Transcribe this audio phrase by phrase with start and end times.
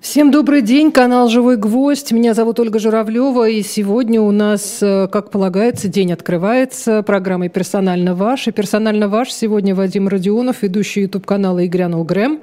[0.00, 2.12] Всем добрый день, канал «Живой гвоздь».
[2.12, 8.14] Меня зовут Ольга Журавлева, и сегодня у нас, э, как полагается, день открывается программой «Персонально
[8.14, 8.46] ваш».
[8.46, 12.40] И «Персонально ваш» сегодня Вадим Родионов, ведущий YouTube-канала «И грянул Грэм».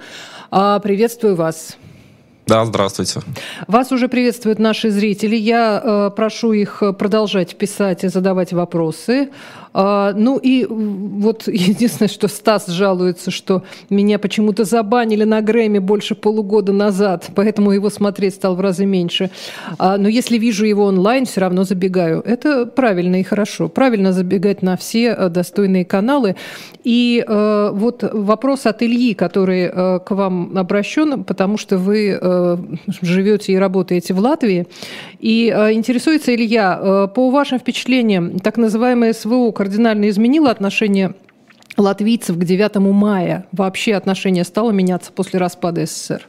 [0.52, 1.78] А, приветствую вас.
[2.46, 3.22] Да, здравствуйте.
[3.68, 5.38] Вас уже приветствуют наши зрители.
[5.38, 9.30] Я э, прошу их продолжать писать и задавать вопросы.
[9.78, 16.16] А, ну и вот единственное, что Стас жалуется, что меня почему-то забанили на Грэмме больше
[16.16, 19.32] полугода назад, поэтому его смотреть стал в разы меньше.
[19.78, 22.22] А, но если вижу его онлайн, все равно забегаю.
[22.26, 23.68] Это правильно и хорошо.
[23.68, 26.38] Правильно забегать на все э, достойные каналы.
[26.86, 32.20] И э, вот вопрос от Ильи, который э, к вам обращен, потому что вы
[33.02, 34.68] живете и работаете в Латвии.
[35.20, 41.16] И интересуется Илья, по вашим впечатлениям, так называемое СВО, кардинально изменило отношение
[41.76, 43.48] латвийцев к 9 мая?
[43.52, 46.28] Вообще отношение стало меняться после распада СССР?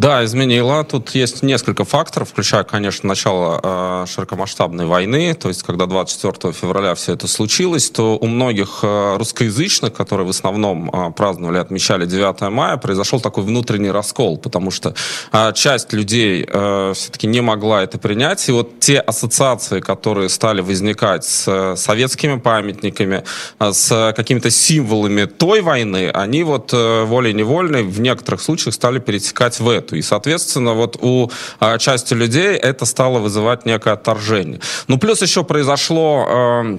[0.00, 0.82] Да, изменила.
[0.82, 5.34] Тут есть несколько факторов, включая, конечно, начало э, широкомасштабной войны.
[5.34, 10.30] То есть, когда 24 февраля все это случилось, то у многих э, русскоязычных, которые в
[10.30, 14.94] основном э, праздновали, отмечали 9 мая, произошел такой внутренний раскол, потому что
[15.32, 18.48] э, часть людей э, все-таки не могла это принять.
[18.48, 23.22] И вот те ассоциации, которые стали возникать с э, советскими памятниками,
[23.58, 29.60] э, с какими-то символами той войны, они вот э, волей-невольной в некоторых случаях стали перетекать
[29.60, 29.96] в эту.
[29.96, 34.60] И, соответственно, вот у а, части людей это стало вызывать некое отторжение.
[34.88, 36.26] Ну, плюс еще произошло...
[36.28, 36.78] Э,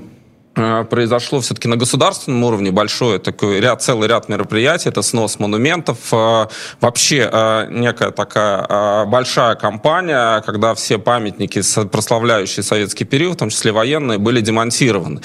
[0.53, 6.47] произошло все-таки на государственном уровне большой такой ряд, целый ряд мероприятий, это снос монументов, э,
[6.81, 13.71] вообще э, некая такая большая кампания, когда все памятники, прославляющие советский период, в том числе
[13.71, 15.21] военные, были демонтированы.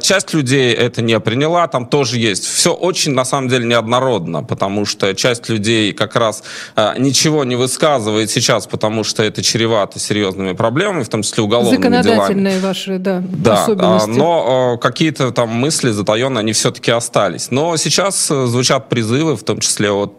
[0.00, 2.44] Часть людей это не приняла, там тоже есть.
[2.44, 6.42] Все очень, на самом деле, неоднородно, потому что часть людей как раз
[6.98, 12.54] ничего не высказывает сейчас, потому что это чревато серьезными проблемами, в том числе уголовными Законодательные
[12.54, 12.66] делами.
[12.66, 14.10] ваши, да, да особенности.
[14.10, 17.50] Но э, какие-то там мысли затаенные, они все-таки остались.
[17.50, 20.12] Но сейчас э, звучат призывы, в том числе от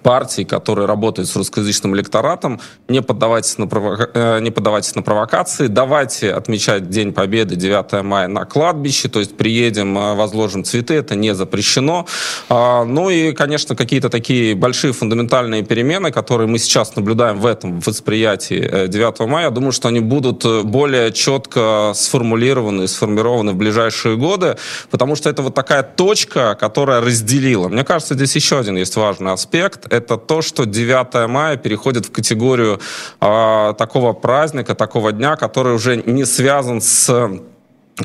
[0.00, 4.08] партий, которые работают с русскоязычным электоратом, не поддавайтесь на, прово...
[4.14, 9.36] Э, не поддавайтесь на провокации, давайте отмечать День Победы 9 мая на кладбище, то есть
[9.36, 12.06] приедем, э, возложим цветы, это не запрещено.
[12.48, 17.80] А, ну и, конечно, какие-то такие большие фундаментальные перемены, которые мы сейчас наблюдаем в этом
[17.80, 24.16] восприятии 9 э, мая, я думаю, что они будут более четко сформулированы, сформированы в ближайшие
[24.16, 24.56] годы,
[24.90, 27.68] потому что это вот такая точка, которая разделила.
[27.68, 32.12] Мне кажется, здесь еще один есть важный аспект это то, что 9 мая переходит в
[32.12, 32.80] категорию
[33.20, 37.40] э, такого праздника, такого дня, который уже не связан с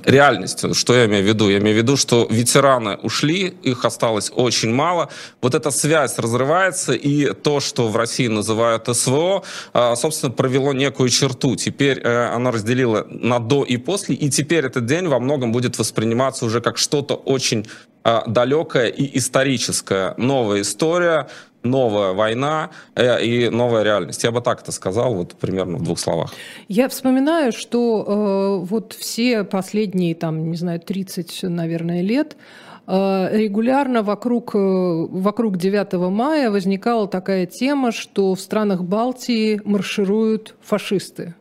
[0.05, 0.73] реальностью.
[0.73, 1.49] Что я имею в виду?
[1.49, 5.09] Я имею в виду, что ветераны ушли, их осталось очень мало.
[5.41, 11.09] Вот эта связь разрывается, и то, что в России называют СВО, а, собственно, провело некую
[11.09, 11.55] черту.
[11.55, 15.77] Теперь э, оно разделило на до и после, и теперь этот день во многом будет
[15.79, 17.67] восприниматься уже как что-то очень
[18.03, 20.13] а, далекое и историческое.
[20.17, 21.27] Новая история,
[21.67, 24.23] новая война э, и новая реальность.
[24.23, 26.33] Я бы так это сказал, вот примерно в двух словах.
[26.67, 32.37] Я вспоминаю, что э, вот все последние, там, не знаю, 30, наверное, лет
[32.87, 40.55] э, регулярно вокруг, э, вокруг 9 мая возникала такая тема, что в странах Балтии маршируют
[40.61, 41.35] фашисты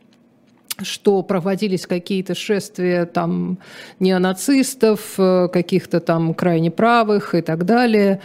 [0.83, 3.57] что проводились какие-то шествия там
[3.99, 8.21] неонацистов, каких-то там крайне правых и так далее.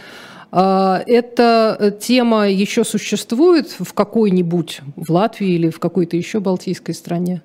[0.55, 7.41] А, эта тема еще существует в какой-нибудь, в Латвии или в какой-то еще балтийской стране?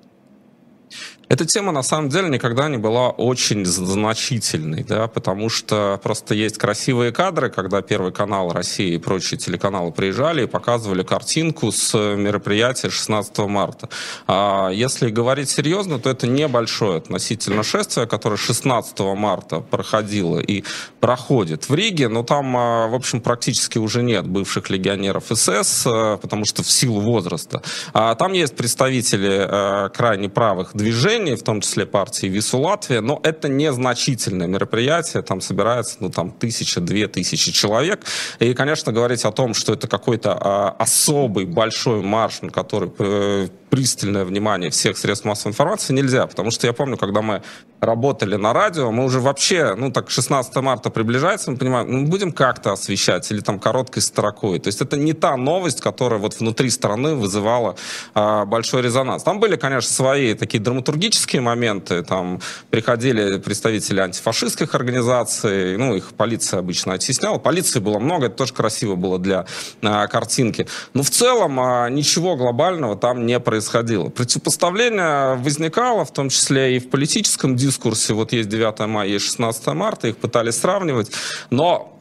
[1.29, 6.57] Эта тема на самом деле никогда не была очень значительной, да, потому что просто есть
[6.57, 12.89] красивые кадры, когда Первый канал России и прочие телеканалы приезжали и показывали картинку с мероприятия
[12.89, 13.89] 16 марта.
[14.25, 20.63] А если говорить серьезно, то это небольшое относительно шествие, которое 16 марта проходило и
[20.99, 26.17] проходит в Риге, но там, а, в общем, практически уже нет бывших легионеров СС, а,
[26.17, 27.61] потому что в силу возраста.
[27.93, 33.01] А там есть представители а, крайне правых движений, движений, в том числе партии ВИСУ Латвия,
[33.01, 38.05] но это незначительное мероприятие, там собирается, ну, там, тысяча, две тысячи человек,
[38.39, 43.47] и, конечно, говорить о том, что это какой-то а, особый большой марш, на который э,
[43.69, 47.41] пристальное внимание всех средств массовой информации нельзя, потому что я помню, когда мы
[47.81, 52.31] работали на радио, мы уже вообще, ну так 16 марта приближается, мы понимаем, ну, будем
[52.31, 54.59] как-то освещать или там короткой строкой.
[54.59, 57.75] То есть это не та новость, которая вот внутри страны вызывала
[58.13, 59.23] а, большой резонанс.
[59.23, 62.03] Там были, конечно, свои такие драматургические идеологические моменты.
[62.03, 62.39] Там
[62.69, 67.39] приходили представители антифашистских организаций, ну, их полиция обычно оттесняла.
[67.39, 69.45] Полиции было много, это тоже красиво было для
[69.81, 70.67] а, картинки.
[70.93, 74.09] Но в целом а, ничего глобального там не происходило.
[74.09, 78.13] Противопоставление возникало, в том числе и в политическом дискурсе.
[78.13, 81.11] Вот есть 9 мая, есть 16 марта, их пытались сравнивать.
[81.49, 81.98] Но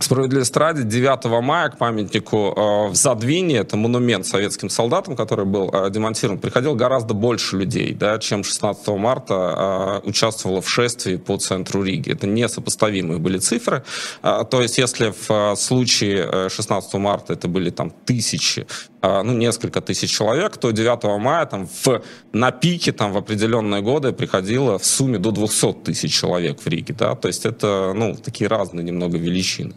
[0.00, 5.70] Справедливости ради, 9 мая к памятнику э, в Задвине, это монумент советским солдатам, который был
[5.72, 11.36] э, демонтирован, приходило гораздо больше людей, да, чем 16 марта э, участвовало в шествии по
[11.36, 12.12] центру Риги.
[12.12, 13.82] Это несопоставимые были цифры.
[14.22, 18.68] Э, то есть, если в э, случае 16 марта это были там тысячи,
[19.02, 22.02] э, ну, несколько тысяч человек, то 9 мая там в,
[22.32, 26.94] на пике там в определенные годы приходило в сумме до 200 тысяч человек в Риге,
[26.96, 29.74] да, то есть это, ну, такие разные немного величины.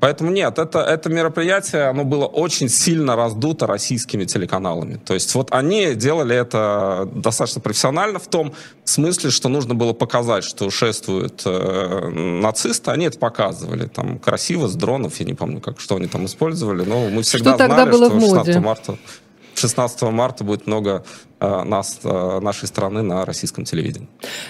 [0.00, 4.96] Поэтому нет, это, это мероприятие, оно было очень сильно раздуто российскими телеканалами.
[4.96, 10.44] То есть вот они делали это достаточно профессионально в том смысле, что нужно было показать,
[10.44, 13.86] что шествуют э, нацисты, они это показывали.
[13.86, 17.54] Там красиво, с дронов, я не помню, как, что они там использовали, но мы всегда
[17.54, 18.52] что знали, что в моде?
[18.52, 18.98] 16 марта
[19.54, 21.04] 16 марта будет много
[21.64, 24.08] нас, э, нашей страны на российском телевидении.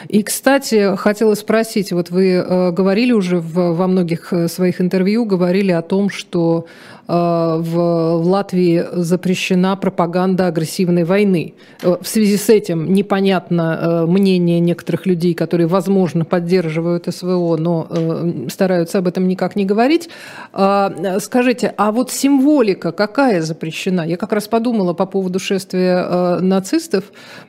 [0.09, 5.73] И, кстати, хотела спросить, вот вы э, говорили уже во многих э, своих интервью, говорили
[5.73, 6.67] о том, что
[7.04, 11.55] э, в, в Латвии запрещена пропаганда агрессивной войны.
[11.83, 17.87] Э, в связи с этим непонятно э, мнение некоторых людей, которые, возможно, поддерживают СВО, но
[17.91, 20.09] э, стараются об этом никак не говорить.
[20.53, 24.03] Э, скажите, а вот символика какая запрещена?
[24.07, 27.05] Я как раз подумала по поводу шествия э, нацистов.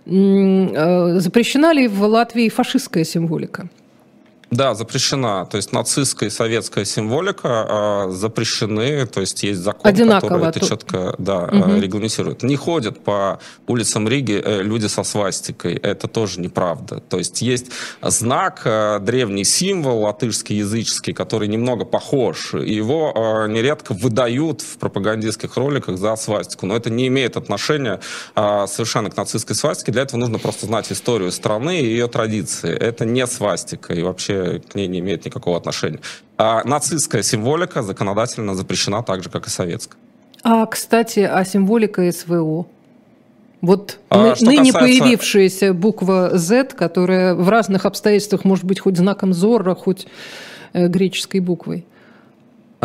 [0.05, 3.69] Э, запрещена ли в Латвии фашистская символика?
[4.51, 5.45] Да, запрещена.
[5.45, 9.05] То есть нацистская и советская символика э, запрещены.
[9.07, 10.69] То есть есть закон, Одинаково который это тут.
[10.69, 12.43] четко да, э, регламентирует.
[12.43, 15.75] Не ходят по улицам Риги э, люди со свастикой.
[15.75, 16.99] Это тоже неправда.
[16.99, 17.67] То есть есть
[18.01, 22.53] знак, э, древний символ латышский, языческий, который немного похож.
[22.53, 26.65] И его э, нередко выдают в пропагандистских роликах за свастику.
[26.65, 27.99] Но это не имеет отношения
[28.35, 29.91] э, совершенно к нацистской свастике.
[29.91, 32.71] Для этого нужно просто знать историю страны и ее традиции.
[32.71, 33.93] Это не свастика.
[33.93, 34.34] И вообще
[34.71, 35.99] к ней не имеет никакого отношения.
[36.37, 39.97] А нацистская символика законодательно запрещена так же, как и советская.
[40.43, 42.65] А, кстати, а символика СВО?
[43.61, 48.97] Вот А, ны- ныне касается- появившаяся буква Z, которая в разных обстоятельствах может быть хоть
[48.97, 50.07] знаком Зорро, хоть
[50.73, 51.85] э, греческой буквой.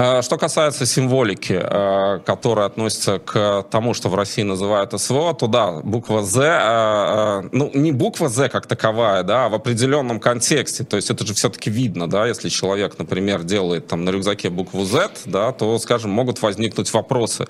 [0.00, 5.46] Э, Что касается символики, э, которая относится к тому, что в России называют СВО, то
[5.46, 10.84] да, буква «З», э, ну, не буква «З» как таковая, да, а в определенном контексте.
[10.84, 14.84] То есть это же все-таки видно, да, если человек, например, делает там на рюкзаке букву
[14.84, 17.46] «З», да, то, скажем, могут возникнуть вопросы,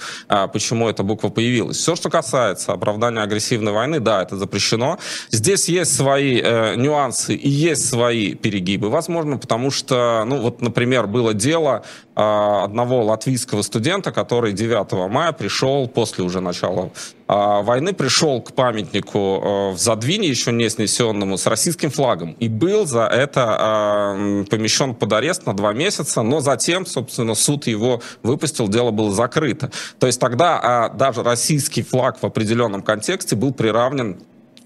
[0.52, 1.76] почему эта буква появилась.
[1.76, 4.98] Все, что касается оправдания агрессивной войны, да, это запрещено.
[5.30, 6.42] Здесь есть свои
[6.76, 11.84] нюансы и есть свои перегибы, возможно, потому что, ну, вот, например, было дело
[12.64, 16.90] одного латвийского студента, который 9 мая пришел, после уже начала
[17.32, 22.32] а, войны, пришел к памятнику э, в Задвине, еще не снесенному, с российским флагом.
[22.40, 27.68] И был за это а, помещен под арест на два месяца, но затем, собственно, суд
[27.68, 29.70] его выпустил, дело было закрыто.
[30.00, 34.20] То есть тогда а, даже российский флаг в определенном контексте был приравнен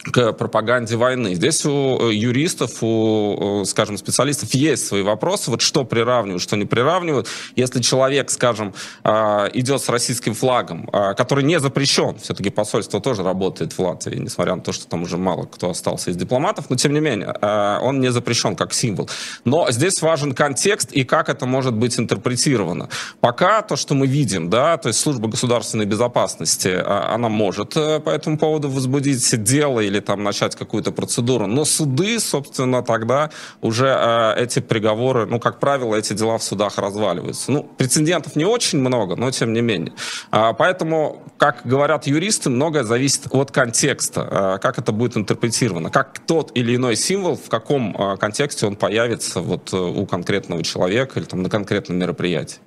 [0.05, 1.35] к пропаганде войны.
[1.35, 6.57] Здесь у э, юристов, у, э, скажем, специалистов есть свои вопросы, вот что приравнивают, что
[6.57, 7.29] не приравнивают.
[7.57, 13.23] Если человек, скажем, а, идет с российским флагом, а, который не запрещен, все-таки посольство тоже
[13.23, 16.77] работает в Латвии, несмотря на то, что там уже мало кто остался из дипломатов, но
[16.77, 19.09] тем не менее, а, он не запрещен как символ.
[19.45, 22.89] Но здесь важен контекст и как это может быть интерпретировано.
[23.21, 28.11] Пока то, что мы видим, да, то есть служба государственной безопасности, она может э, по
[28.11, 31.47] этому поводу возбудить дело или там начать какую-то процедуру.
[31.47, 36.79] Но суды, собственно, тогда уже э, эти приговоры, ну, как правило, эти дела в судах
[36.79, 37.53] разваливаются.
[37.53, 39.93] Ну, прецедентов не очень много, но тем не менее.
[40.31, 46.19] А, поэтому, как говорят юристы, многое зависит от контекста, а, как это будет интерпретировано, как
[46.27, 51.19] тот или иной символ, в каком а, контексте он появится вот э, у конкретного человека
[51.19, 52.59] или там на конкретном мероприятии.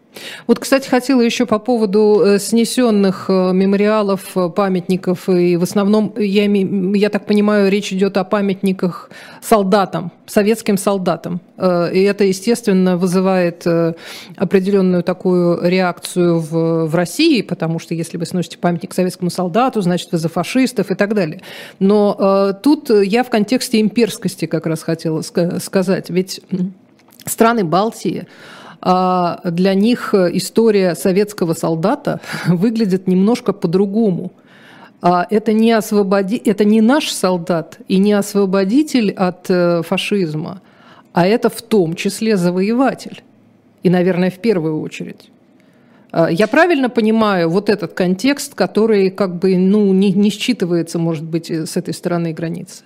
[0.47, 6.13] Вот, кстати, хотела еще по поводу э, снесенных э, мемориалов, э, памятников, и в основном,
[6.17, 9.09] я, я так понимаю, речь идет о памятниках
[9.41, 11.39] солдатам, советским солдатам.
[11.57, 13.65] И это, естественно, вызывает
[14.35, 20.11] определенную такую реакцию в, в России, потому что если вы сносите памятник советскому солдату, значит,
[20.11, 21.41] вы за фашистов и так далее.
[21.79, 26.09] Но тут я в контексте имперскости как раз хотела ска- сказать.
[26.09, 26.41] Ведь
[27.25, 28.27] страны Балтии,
[28.81, 34.31] а для них история советского солдата выглядит немножко по-другому.
[35.01, 36.41] А это не, освободи...
[36.43, 40.61] это не наш солдат и не освободитель от э, фашизма,
[41.13, 43.23] а это в том числе завоеватель.
[43.83, 45.29] И, наверное, в первую очередь.
[46.11, 51.23] А, я правильно понимаю вот этот контекст, который как бы ну, не, не считывается, может
[51.23, 52.83] быть, с этой стороны границы?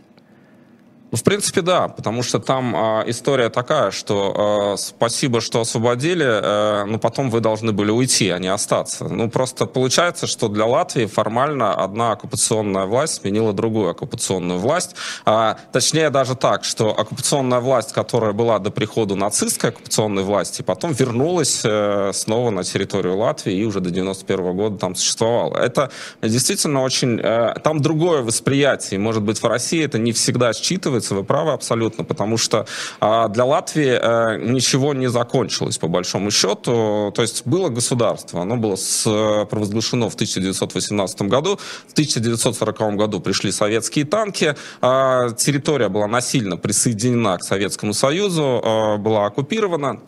[1.12, 6.26] Ну, в принципе, да, потому что там э, история такая, что э, спасибо, что освободили,
[6.26, 9.10] э, но потом вы должны были уйти, а не остаться.
[9.10, 14.96] Ну, просто получается, что для Латвии формально одна оккупационная власть сменила другую оккупационную власть.
[15.26, 20.94] А, точнее, даже так, что оккупационная власть, которая была до прихода нацистской оккупационной власти, потом
[20.94, 25.58] вернулась э, снова на территорию Латвии и уже до 91 года там существовала.
[25.58, 25.92] Это
[26.22, 27.20] действительно очень...
[27.22, 28.98] Э, там другое восприятие.
[28.98, 32.66] Может быть, в России это не всегда считывается, оказывается, вы правы абсолютно, потому что
[33.00, 37.12] а, для Латвии а, ничего не закончилось, по большому счету.
[37.16, 39.04] То есть было государство, оно было с,
[39.50, 41.60] провозглашено в 1918 году.
[41.88, 48.98] В 1940 году пришли советские танки, а, территория была насильно присоединена к Советскому Союзу, а,
[48.98, 50.00] была оккупирована.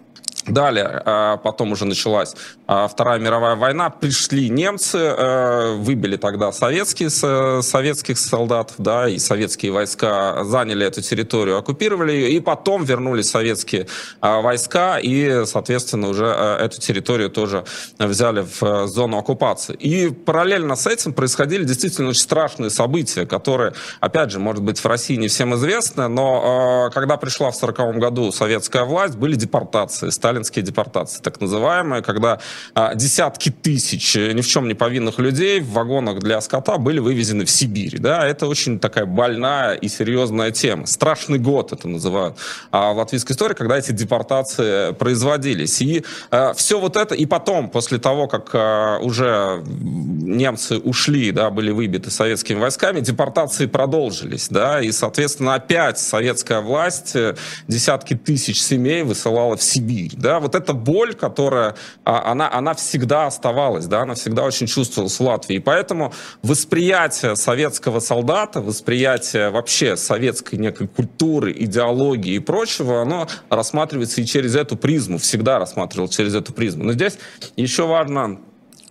[0.47, 2.35] Далее, а, потом уже началась
[2.67, 9.71] а, Вторая мировая война, пришли немцы, а, выбили тогда советские, советских солдат, да, и советские
[9.71, 13.88] войска заняли эту территорию, оккупировали ее, и потом вернулись советские
[14.21, 17.63] войска, и, соответственно, уже эту территорию тоже
[18.00, 19.75] взяли в зону оккупации.
[19.75, 24.85] И параллельно с этим происходили действительно очень страшные события, которые, опять же, может быть, в
[24.85, 30.33] России не всем известны, но когда пришла в 1940 году советская власть, были депортации, стали
[30.34, 32.40] сталинские депортации, так называемые, когда
[32.74, 37.46] а, десятки тысяч ни в чем не повинных людей в вагонах для скота были вывезены
[37.46, 38.00] в Сибирь.
[38.00, 38.25] Да?
[38.25, 40.88] Это очень такая больная и серьезная тема.
[40.88, 42.38] Страшный год это называют
[42.72, 45.82] а в латвийской истории, когда эти депортации производились.
[45.82, 51.50] И а, все вот это, и потом, после того, как а, уже немцы ушли, да,
[51.50, 54.48] были выбиты советскими войсками, депортации продолжились.
[54.50, 54.82] Да?
[54.82, 57.36] И, соответственно, опять советская власть э,
[57.68, 61.75] десятки тысяч семей высылала в Сибирь да, вот эта боль, которая,
[62.06, 67.36] а, она, она всегда оставалась, да, она всегда очень чувствовалась в Латвии, и поэтому восприятие
[67.36, 74.77] советского солдата, восприятие вообще советской некой культуры, идеологии и прочего, оно рассматривается и через эту
[74.77, 76.86] призму, всегда рассматривал через эту призму.
[76.86, 77.18] Но здесь
[77.58, 78.39] еще важно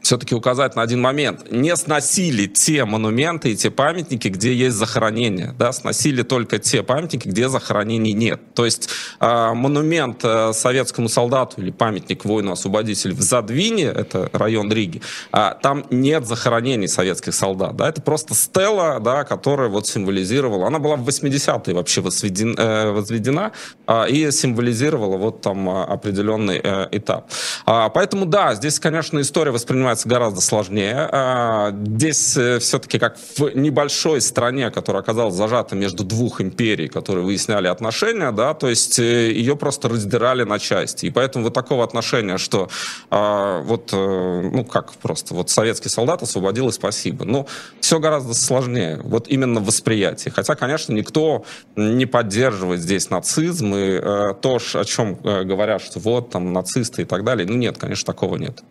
[0.02, 1.50] все-таки указать на один момент.
[1.50, 5.54] Не сносили те монументы и те памятники, где есть захоронения.
[5.58, 5.72] Да?
[5.72, 8.40] Сносили только те памятники, где захоронений нет.
[8.54, 8.90] То есть
[9.20, 15.00] э, монумент э, советскому солдату или памятник воину-освободителю в Задвине, это район Риги,
[15.32, 17.76] э, там нет захоронений советских солдат.
[17.76, 17.88] Да?
[17.88, 20.66] Это просто стела, да, которая вот символизировала.
[20.66, 23.52] Она была в 80-е вообще возведена, э, возведена
[23.86, 27.30] э, и символизировала вот там определенный э, этап.
[27.66, 31.08] Э, поэтому да, здесь, конечно, история воспринимается воспринимается гораздо сложнее.
[31.12, 37.24] А, здесь э, все-таки как в небольшой стране, которая оказалась зажата между двух империй, которые
[37.24, 41.06] выясняли отношения, да, то есть э, ее просто раздирали на части.
[41.06, 42.68] И поэтому вот такого отношения, что
[43.10, 47.24] а, вот, э, ну как просто, вот советский солдат освободил и спасибо.
[47.24, 47.46] Ну,
[47.80, 49.00] все гораздо сложнее.
[49.04, 50.30] Вот именно в восприятии.
[50.30, 51.44] Хотя, конечно, никто
[51.76, 54.00] не поддерживает здесь нацизм и
[54.40, 57.46] то, о чем говорят, что вот там нацисты и так далее.
[57.46, 58.62] Ну нет, конечно, такого нет.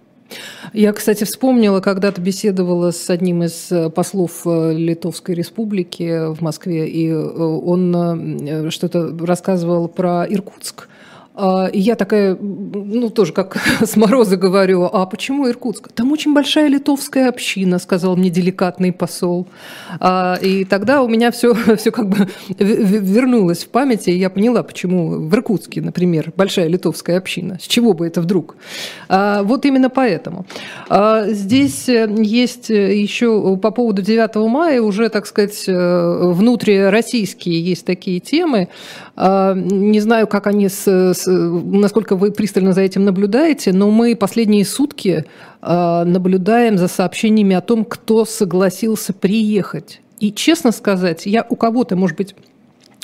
[0.74, 6.88] Я, кстати, вспомнила, когда-то беседовала с одним из э, послов э, Литовской Республики в Москве,
[6.88, 10.88] и э, он что-то рассказывал про Иркутск.
[11.44, 15.92] А, и я такая, ну, тоже как с мороза говорю, а почему Иркутск?
[15.92, 19.48] Там очень большая литовская община, сказал мне деликатный посол.
[20.00, 22.28] А, и тогда у меня все, все как бы
[22.60, 27.58] вернулось в памяти, и я поняла, почему в Иркутске, например, большая литовская община.
[27.60, 28.56] С чего бы это вдруг?
[29.10, 30.46] А, вот именно поэтому.
[31.28, 38.68] Здесь есть еще по поводу 9 мая уже, так сказать, э, внутрироссийские есть такие темы.
[39.18, 45.26] Не знаю, как они с насколько вы пристально за этим наблюдаете, но мы последние сутки
[45.62, 50.02] а, наблюдаем за сообщениями о том, кто согласился приехать.
[50.20, 52.36] И честно сказать, я у кого-то, может быть,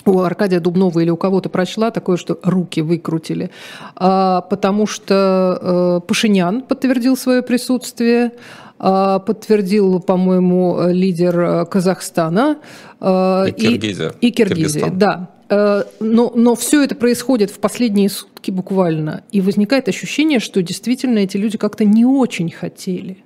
[0.06, 3.52] у Аркадия Дубнова или у кого-то прочла такое, что руки выкрутили,
[3.96, 8.32] а, потому что э, Пашинян подтвердил свое присутствие,
[8.78, 12.58] подтвердил, по-моему, лидер э, Казахстана.
[13.02, 14.14] И Киргизия.
[14.22, 14.98] И, и Киргизия, Киргизстан.
[14.98, 15.30] да.
[15.50, 21.20] Э, но, но все это происходит в последние сутки буквально, и возникает ощущение, что действительно
[21.20, 23.24] эти люди как-то не очень хотели.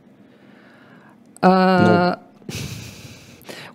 [1.42, 2.54] А, ну,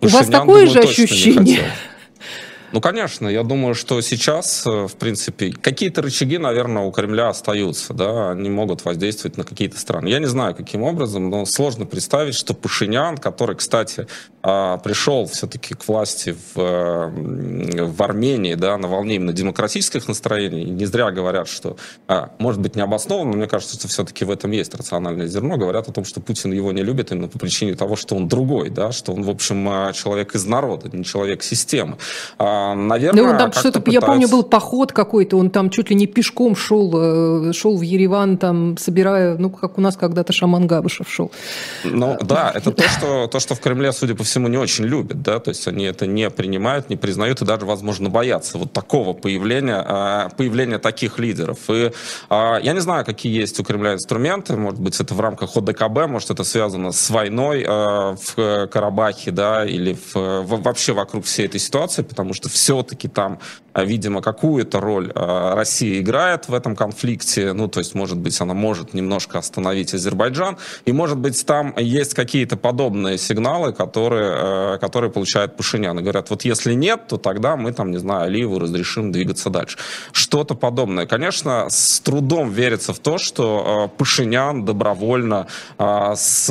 [0.07, 1.63] У вас такое же ощущение?
[2.73, 7.93] Ну, конечно, я думаю, что сейчас, э, в принципе, какие-то рычаги, наверное, у Кремля остаются,
[7.93, 10.09] да, они могут воздействовать на какие-то страны.
[10.09, 14.07] Я не знаю, каким образом, но сложно представить, что Пашинян, который, кстати,
[14.43, 20.65] а, пришел все-таки к власти в, э, в Армении, да, на волне именно демократических настроений,
[20.65, 24.51] не зря говорят, что, а, может быть, необоснованно, но мне кажется, что все-таки в этом
[24.51, 27.95] есть рациональное зерно, говорят о том, что Путин его не любит именно по причине того,
[27.95, 31.97] что он другой, да, что он, в общем, а, человек из народа, не человек системы.
[32.37, 33.91] А, наверное, ну, там что-то, пытается...
[33.91, 37.81] я помню, был поход какой-то, он там чуть ли не пешком шел, э, шел в
[37.81, 41.31] Ереван, там, собирая, ну, как у нас когда-то шаман Габышев шел.
[41.83, 45.21] Ну, да, это то, что, то, что в Кремле, судя по всему, не очень любят,
[45.21, 49.13] да, то есть они это не принимают, не признают и даже, возможно, боятся вот такого
[49.13, 51.57] появления, а, появления таких лидеров.
[51.69, 51.91] И
[52.29, 56.07] а, я не знаю, какие есть у Кремля инструменты, может быть, это в рамках ОДКБ,
[56.07, 62.01] может, это связано с войной в Карабахе, да, или в, вообще вокруг всей этой ситуации,
[62.01, 63.39] потому что все-таки там,
[63.77, 67.53] а, видимо, какую-то роль а, Россия играет в этом конфликте.
[67.53, 70.57] Ну, то есть, может быть, она может немножко остановить Азербайджан.
[70.85, 75.95] И, может быть, там есть какие-то подобные сигналы, которые, а, которые получает Пашинян.
[76.01, 79.77] Говорят, вот если нет, то тогда мы там, не знаю, Алиеву разрешим двигаться дальше.
[80.11, 81.05] Что-то подобное.
[81.05, 85.45] Конечно, с трудом верится в то, что Пашинян добровольно
[85.77, 86.49] с,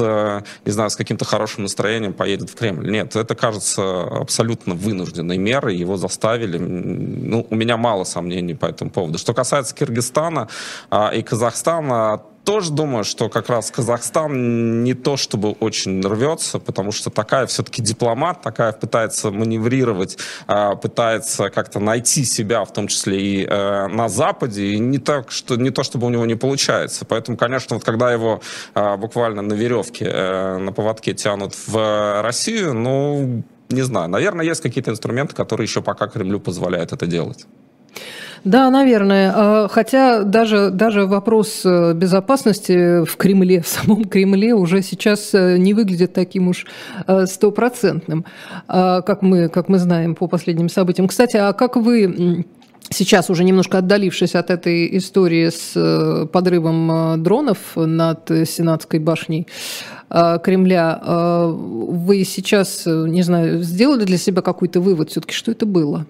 [0.65, 2.89] не знаю, с каким-то хорошим настроением поедет в Кремль.
[2.89, 5.77] Нет, это кажется абсолютно вынужденной мерой.
[5.87, 9.19] Его заставили ну, у меня мало сомнений по этому поводу.
[9.19, 10.49] Что касается Киргизстана
[10.91, 16.93] а, и Казахстана, тоже думаю, что как раз Казахстан не то чтобы очень рвется, потому
[16.93, 20.17] что такая все-таки дипломат, такая пытается маневрировать,
[20.47, 25.33] а, пытается как-то найти себя, в том числе и э, на Западе, и не, так,
[25.33, 27.05] что, не то чтобы у него не получается.
[27.05, 28.41] Поэтому, конечно, вот когда его
[28.75, 34.63] а, буквально на веревке, э, на поводке тянут в Россию, ну, не знаю, наверное, есть
[34.63, 37.47] какие-то инструменты, которые еще пока Кремлю позволяют это делать.
[38.45, 39.33] Да, наверное.
[39.35, 45.57] А, хотя даже, даже вопрос э, безопасности в Кремле, в самом Кремле уже сейчас э,
[45.59, 46.65] не выглядит таким уж
[47.09, 48.25] э, стопроцентным,
[48.69, 51.09] а, как мы, как мы знаем по последним событиям.
[51.09, 52.45] Кстати, а как вы
[52.91, 59.47] сейчас уже немножко отдалившись от этой истории с подрывом дронов над Сенатской башней,
[60.09, 65.51] Э, Кремля, э, вы сейчас, э, не знаю, сделали для себя какой-то вывод все-таки, что
[65.51, 66.07] это было?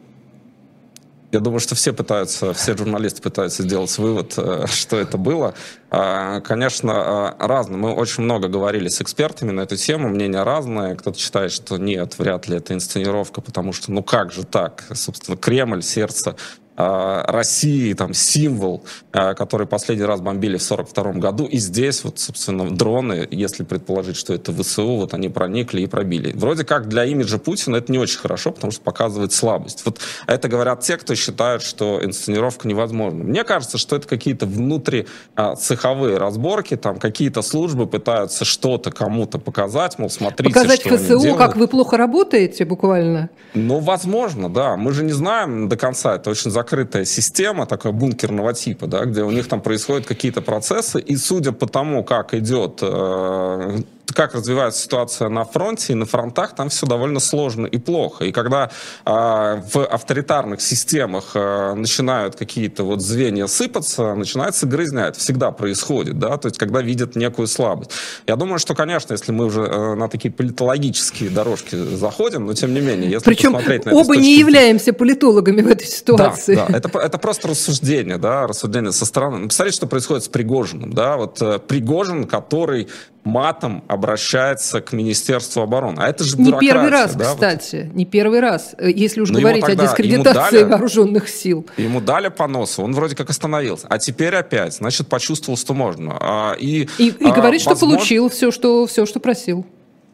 [1.33, 4.39] Я думаю, что все пытаются, все журналисты пытаются сделать вывод,
[4.71, 5.55] что это было.
[5.91, 7.77] Конечно, разно.
[7.77, 10.95] Мы очень много говорили с экспертами на эту тему, мнения разные.
[10.95, 14.85] Кто-то считает, что нет, вряд ли это инсценировка, потому что, ну как же так?
[14.95, 21.47] Собственно, Кремль, сердце Э, России, там, символ, э, который последний раз бомбили в 42 году.
[21.47, 26.33] И здесь, вот, собственно, дроны, если предположить, что это ВСУ, вот они проникли и пробили.
[26.35, 29.83] Вроде как для имиджа Путина это не очень хорошо, потому что показывает слабость.
[29.85, 33.25] Вот это говорят те, кто считает, что инсценировка невозможна.
[33.25, 39.39] Мне кажется, что это какие-то внутри а, цеховые разборки, там какие-то службы пытаются что-то кому-то
[39.39, 43.31] показать, мол, смотрите, Показать что ФСУ, как вы плохо работаете, буквально?
[43.55, 44.77] Ну, возможно, да.
[44.77, 46.17] Мы же не знаем до конца.
[46.17, 51.01] Это очень закрытая система, такая бункерного типа, да, где у них там происходят какие-то процессы,
[51.01, 53.83] и судя по тому, как идет э,
[54.15, 58.25] как развивается ситуация на фронте и на фронтах, там все довольно сложно и плохо.
[58.25, 58.71] И когда
[59.05, 65.09] э, в авторитарных системах э, начинают какие-то вот звенья сыпаться, начинается грызня.
[65.09, 67.91] Это всегда происходит, да, то есть когда видят некую слабость.
[68.27, 72.75] Я думаю, что, конечно, если мы уже э, на такие политологические дорожки заходим, но тем
[72.75, 76.55] не менее, если Причем посмотреть на оба не являемся политологами в этой ситуации.
[76.55, 76.77] Да, да.
[76.77, 79.39] Это, это просто рассуждение, да, рассуждение со стороны.
[79.39, 82.89] Ну, посмотрите, что происходит с Пригожиным, да, вот э, Пригожин, который
[83.27, 86.01] матом обращается к Министерству обороны.
[86.01, 87.35] А это же Не первый раз, да?
[87.35, 91.67] кстати, не первый раз, э, если уж Но говорить о дискредитации дали, вооруженных сил.
[91.77, 93.87] Ему дали по носу, он вроде как остановился.
[93.89, 96.17] А теперь опять, значит, почувствовал, что можно.
[96.21, 97.77] А, и, и, и а, говорит, возможно...
[97.77, 99.67] что получил все что, все, что просил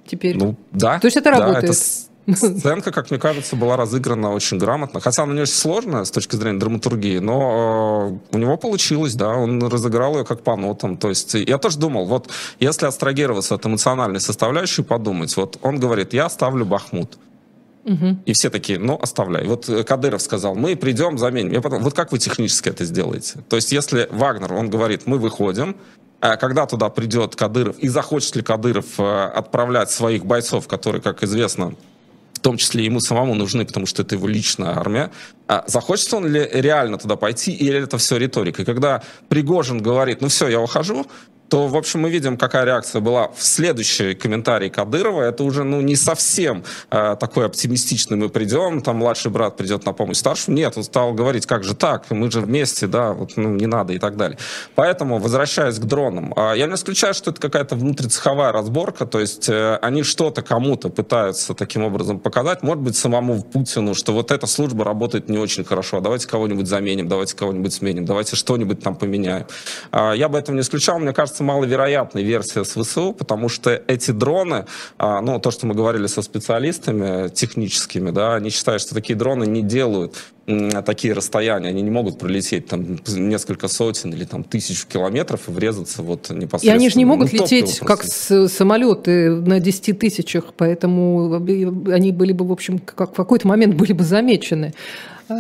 [0.07, 0.37] теперь.
[0.37, 0.99] Ну, да.
[0.99, 1.63] То есть это работает.
[1.63, 1.77] Да, это
[2.35, 5.01] Сценка, как мне кажется, была разыграна очень грамотно.
[5.01, 9.31] Хотя она не очень сложная с точки зрения драматургии, но э, у него получилось, да,
[9.31, 10.97] он разыграл ее как по нотам.
[10.97, 12.29] То есть я тоже думал, вот
[12.61, 17.19] если абстрагироваться от эмоциональной составляющей, подумать, вот он говорит, я оставлю Бахмут.
[17.85, 18.19] Угу.
[18.27, 19.45] И все такие, ну, оставляй.
[19.47, 21.53] Вот Кадыров сказал, мы придем, заменим.
[21.53, 23.41] Я потом, вот как вы технически это сделаете?
[23.49, 25.75] То есть если Вагнер, он говорит, мы выходим,
[26.21, 31.25] а когда туда придет Кадыров, и захочет ли Кадыров э, отправлять своих бойцов, которые, как
[31.25, 31.75] известно,
[32.43, 35.11] том числе ему самому нужны, потому что это его личная армия.
[35.49, 38.63] А захочется он ли реально туда пойти, или это все риторика?
[38.63, 41.07] И когда Пригожин говорит, ну все, я ухожу,
[41.53, 45.21] то, в общем, мы видим, какая реакция была в следующий комментарий Кадырова.
[45.21, 49.93] Это уже, ну, не совсем э, такой оптимистичный мы придем, там младший брат придет на
[49.93, 50.57] помощь старшему.
[50.57, 53.93] Нет, он стал говорить, как же так, мы же вместе, да, вот, ну, не надо
[53.93, 54.39] и так далее.
[54.75, 59.51] Поэтому, возвращаясь к дронам, э, я не исключаю, что это какая-то внутрицеховая разборка, то есть
[59.51, 64.47] э, они что-то кому-то пытаются таким образом показать, может быть, самому Путину, что вот эта
[64.47, 69.45] служба работает не очень хорошо, давайте кого-нибудь заменим, давайте кого-нибудь сменим, давайте что-нибудь там поменяем.
[69.93, 74.11] Э, я бы этого не исключал, мне кажется, маловероятной версия с ВСУ, потому что эти
[74.11, 74.67] дроны,
[74.99, 79.45] э, ну, то, что мы говорили со специалистами техническими, да, они считают, что такие дроны
[79.45, 80.17] не делают
[80.85, 86.03] такие расстояния, они не могут пролететь там несколько сотен или там тысяч километров и врезаться
[86.03, 86.73] вот непосредственно.
[86.73, 92.13] И они же не могут ну, лететь как с, самолеты на 10 тысячах, поэтому они
[92.13, 94.75] были бы, в общем, как в какой-то момент были бы замечены.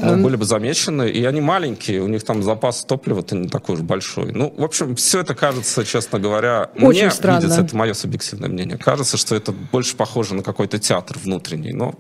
[0.01, 3.81] Ну, были бы замечены, и они маленькие, у них там запас топлива-то не такой уж
[3.83, 4.33] большой.
[4.33, 7.41] Ну, в общем, все это кажется, честно говоря, Очень мне странно.
[7.41, 11.95] видится, это мое субъективное мнение, кажется, что это больше похоже на какой-то театр внутренний, но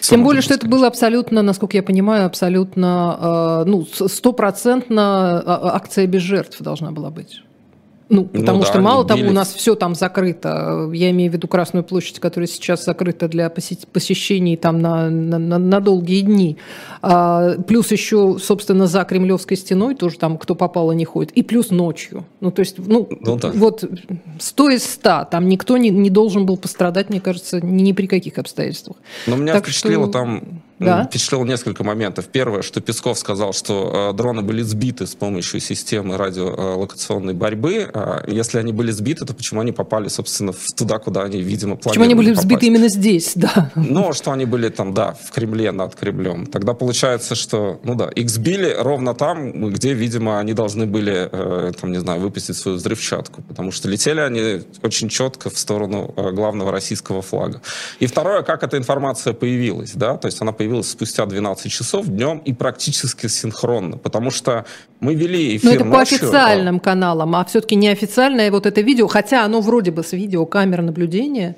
[0.00, 6.06] тем более, что это было абсолютно, насколько я понимаю, абсолютно, э, ну, стопроцентно а, акция
[6.06, 7.42] без жертв должна была быть.
[8.08, 10.88] Ну, ну, потому ну, что да, мало того, у нас все там закрыто.
[10.92, 15.80] Я имею в виду Красную площадь, которая сейчас закрыта для посещений там на, на, на
[15.80, 16.56] долгие дни.
[17.02, 21.32] А, плюс еще, собственно, за Кремлевской стеной тоже там кто попало не ходит.
[21.32, 22.24] И плюс ночью.
[22.40, 23.50] Ну, то есть, ну, ну да.
[23.52, 23.84] вот
[24.38, 25.28] 100 из 100.
[25.32, 28.98] Там никто не, не должен был пострадать, мне кажется, ни, ни при каких обстоятельствах.
[29.26, 30.12] Но меня так впечатлило что...
[30.12, 31.04] там да?
[31.04, 32.26] впечатлил несколько моментов.
[32.26, 37.90] Первое, что Песков сказал, что э, дроны были сбиты с помощью системы радиолокационной борьбы.
[37.92, 41.76] Э, если они были сбиты, то почему они попали, собственно, в туда, куда они, видимо,
[41.76, 42.46] планировали Почему они были попасть?
[42.46, 43.70] сбиты именно здесь, да?
[43.74, 46.46] Ну, что они были там, да, в Кремле, над Кремлем.
[46.46, 51.72] Тогда получается, что, ну да, их сбили ровно там, где, видимо, они должны были, э,
[51.80, 53.42] там, не знаю, выпустить свою взрывчатку.
[53.42, 57.62] Потому что летели они очень четко в сторону э, главного российского флага.
[58.00, 62.06] И второе, как эта информация появилась, да, то есть она появилась появилась спустя 12 часов
[62.06, 64.64] днем и практически синхронно, потому что
[65.00, 66.80] мы вели эфир Но это по ночью, официальным а...
[66.80, 71.56] каналам, а все-таки неофициальное вот это видео, хотя оно вроде бы с видеокамер наблюдения,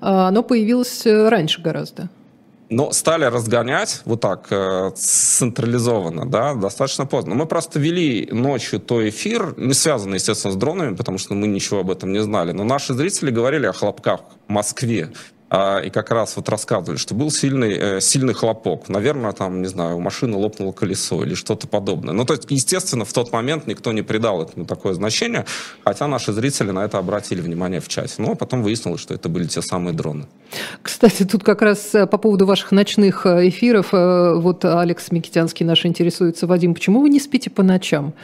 [0.00, 2.08] а, оно появилось э, раньше гораздо.
[2.70, 7.34] Но стали разгонять вот так э, централизованно, да, достаточно поздно.
[7.34, 11.80] Мы просто вели ночью то эфир, не связанный, естественно, с дронами, потому что мы ничего
[11.80, 12.52] об этом не знали.
[12.52, 15.12] Но наши зрители говорили о хлопках в Москве.
[15.50, 18.88] А, и как раз вот рассказывали, что был сильный, э, сильный хлопок.
[18.88, 22.14] Наверное, там, не знаю, у машины лопнуло колесо или что-то подобное.
[22.14, 25.44] Ну, то есть, естественно, в тот момент никто не придал этому такое значение,
[25.84, 28.14] хотя наши зрители на это обратили внимание в чате.
[28.18, 30.26] Ну, а потом выяснилось, что это были те самые дроны.
[30.82, 35.84] Кстати, тут как раз э, по поводу ваших ночных э, эфиров, вот Алекс Микитянский наш
[35.84, 38.14] интересуется, Вадим, почему вы не спите по ночам?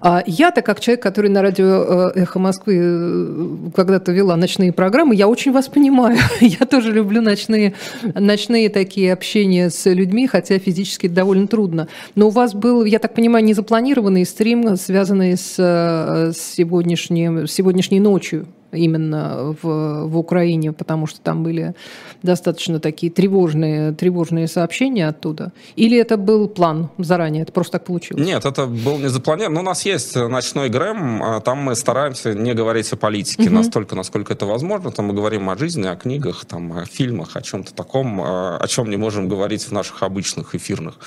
[0.00, 5.52] А я-то, как человек, который на радио «Эхо Москвы» когда-то вела ночные программы, я очень
[5.52, 6.18] вас понимаю.
[6.40, 7.74] Я тоже люблю ночные,
[8.14, 11.86] ночные такие общения с людьми, хотя физически довольно трудно.
[12.14, 18.00] Но у вас был, я так понимаю, незапланированный стрим, связанный с, э, с сегодняшней, сегодняшней
[18.00, 21.74] ночью именно в, в Украине, потому что там были
[22.22, 25.52] достаточно такие тревожные, тревожные сообщения оттуда?
[25.76, 28.26] Или это был план заранее, это просто так получилось?
[28.26, 29.54] Нет, это был не запланирован.
[29.54, 33.54] Но у нас есть ночной Грэм, а там мы стараемся не говорить о политике угу.
[33.54, 34.90] настолько, насколько это возможно.
[34.90, 38.68] Там мы говорим о жизни, о книгах, там, о фильмах, о чем-то таком, а, о
[38.68, 40.98] чем не можем говорить в наших обычных эфирных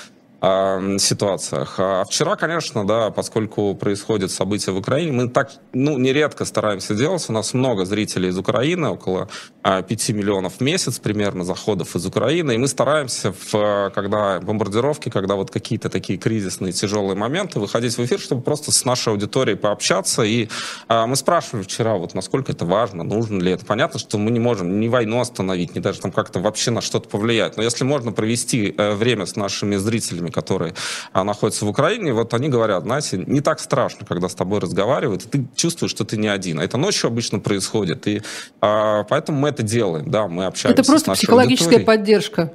[0.98, 1.74] ситуациях.
[1.78, 7.24] А вчера, конечно, да, поскольку происходят события в Украине, мы так, ну, нередко стараемся делать.
[7.28, 9.28] У нас много зрителей из Украины, около
[9.62, 12.54] 5 миллионов в месяц примерно заходов из Украины.
[12.54, 18.04] И мы стараемся, в, когда бомбардировки, когда вот какие-то такие кризисные, тяжелые моменты, выходить в
[18.04, 20.22] эфир, чтобы просто с нашей аудиторией пообщаться.
[20.22, 20.48] И
[20.88, 23.64] а, мы спрашивали вчера, вот насколько это важно, нужно ли это.
[23.64, 27.08] Понятно, что мы не можем ни войну остановить, ни даже там как-то вообще на что-то
[27.08, 27.56] повлиять.
[27.56, 30.74] Но если можно провести э, время с нашими зрителями, которые
[31.12, 35.24] а, находятся в Украине, вот они говорят, знаете, не так страшно, когда с тобой разговаривают,
[35.24, 36.60] и ты чувствуешь, что ты не один.
[36.60, 38.06] А это ночью обычно происходит.
[38.06, 38.22] И
[38.60, 41.86] а, поэтому мы это делаем, да, мы общаемся Это просто психологическая аудиторией.
[41.86, 42.52] поддержка.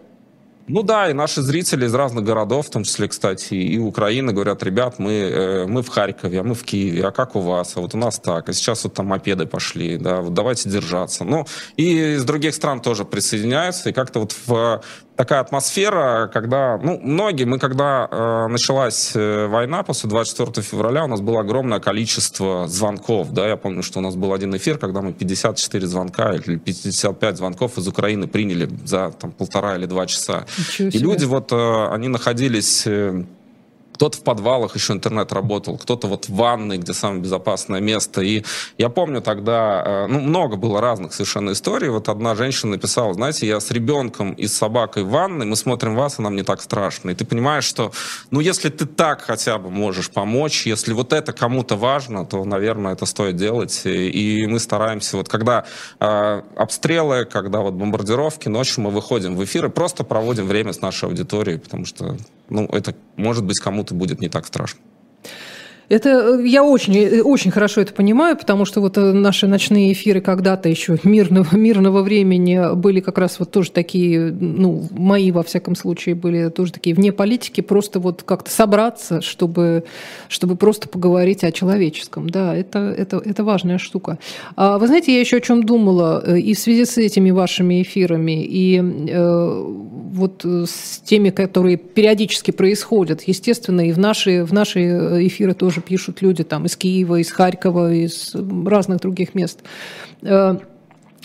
[0.68, 4.64] Ну да, и наши зрители из разных городов, в том числе, кстати, и Украины, говорят,
[4.64, 7.74] ребят, мы, э, мы в Харькове, а мы в Киеве, а как у вас?
[7.76, 11.24] А вот у нас так, а сейчас вот там мопеды пошли, да, вот давайте держаться.
[11.24, 14.82] Ну, и из других стран тоже присоединяются, и как-то вот в
[15.22, 21.08] такая атмосфера, когда, ну, многие, мы когда э, началась э, война после 24 февраля, у
[21.08, 25.02] нас было огромное количество звонков, да, я помню, что у нас был один эфир, когда
[25.02, 30.46] мы 54 звонка или 55 звонков из Украины приняли за там полтора или два часа.
[30.80, 32.88] И люди вот, э, они находились...
[32.88, 33.24] Э,
[33.94, 38.22] кто-то в подвалах еще интернет работал, кто-то вот в ванной, где самое безопасное место.
[38.22, 38.44] И
[38.78, 41.90] я помню тогда, э, ну, много было разных совершенно историй.
[41.90, 45.96] Вот одна женщина написала, знаете, я с ребенком и с собакой в ванной, мы смотрим
[45.96, 47.12] вас, и нам не так страшно.
[47.12, 47.92] И ты понимаешь, что,
[48.32, 52.94] ну, если ты так хотя бы можешь помочь, если вот это кому-то важно, то, наверное,
[52.94, 53.82] это стоит делать.
[53.86, 55.66] И мы стараемся, вот когда
[56.00, 60.82] э, обстрелы, когда вот бомбардировки, ночью мы выходим в эфир и просто проводим время с
[60.82, 62.18] нашей аудиторией, потому что,
[62.50, 64.80] ну, это может быть кому-то это будет не так страшно.
[65.92, 69.92] Это э, я очень, э, очень хорошо это понимаю, потому что вот э, наши ночные
[69.92, 75.44] эфиры когда-то еще мирного, мирного времени были как раз вот тоже такие, ну, мои, во
[75.44, 79.84] всяком случае, были тоже такие вне политики, просто вот как-то собраться, чтобы,
[80.30, 82.30] чтобы просто поговорить о человеческом.
[82.30, 84.18] Да, это, это, это важная штука.
[84.56, 88.46] А вы знаете, я еще о чем думала и в связи с этими вашими эфирами,
[88.46, 89.64] и э,
[90.14, 94.80] вот с теми, которые периодически происходят, естественно, и в наши, в наши
[95.28, 99.60] эфиры тоже тоже пишут люди там из Киева, из Харькова, из разных других мест.
[100.22, 100.58] Э,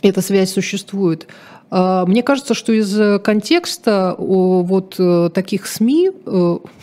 [0.02, 1.26] эта связь существует.
[1.70, 6.10] Э, мне кажется, что из контекста вот э, таких СМИ,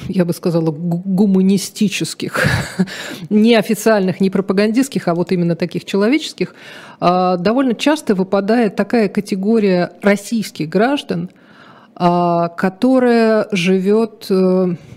[0.10, 2.46] я бы сказала, гуманистических,
[3.30, 6.56] не официальных, не пропагандистских, а вот именно таких человеческих,
[7.00, 11.30] довольно часто выпадает такая категория российских граждан,
[11.96, 14.32] которая живет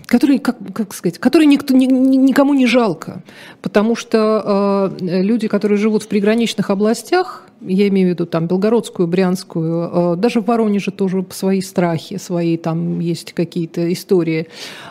[0.06, 3.22] который, как, как сказать, который никто, ни, никому не жалко,
[3.60, 9.08] потому что э, люди, которые живут в приграничных областях, я имею в виду там Белгородскую,
[9.08, 14.46] Брянскую, э, даже в Воронеже тоже свои страхи, свои там есть какие-то истории.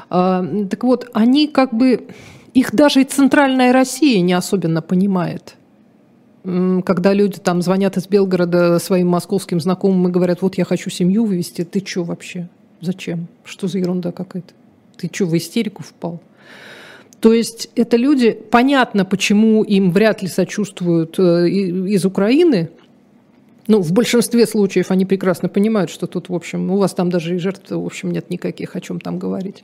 [0.09, 2.07] Э, так вот, они как бы,
[2.53, 5.55] их даже и центральная Россия не особенно понимает
[6.85, 11.25] когда люди там звонят из Белгорода своим московским знакомым и говорят, вот я хочу семью
[11.25, 12.47] вывести, ты что вообще?
[12.81, 13.27] Зачем?
[13.43, 14.53] Что за ерунда какая-то?
[14.97, 16.21] Ты что, в истерику впал?
[17.19, 22.69] То есть это люди, понятно, почему им вряд ли сочувствуют э, из Украины,
[23.67, 27.35] ну, в большинстве случаев они прекрасно понимают, что тут, в общем, у вас там даже
[27.35, 29.63] и жертв, в общем, нет никаких, о чем там говорить.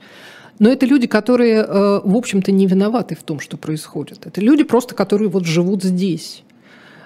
[0.58, 4.26] Но это люди, которые, э, в общем-то, не виноваты в том, что происходит.
[4.26, 6.44] Это люди просто, которые вот живут здесь.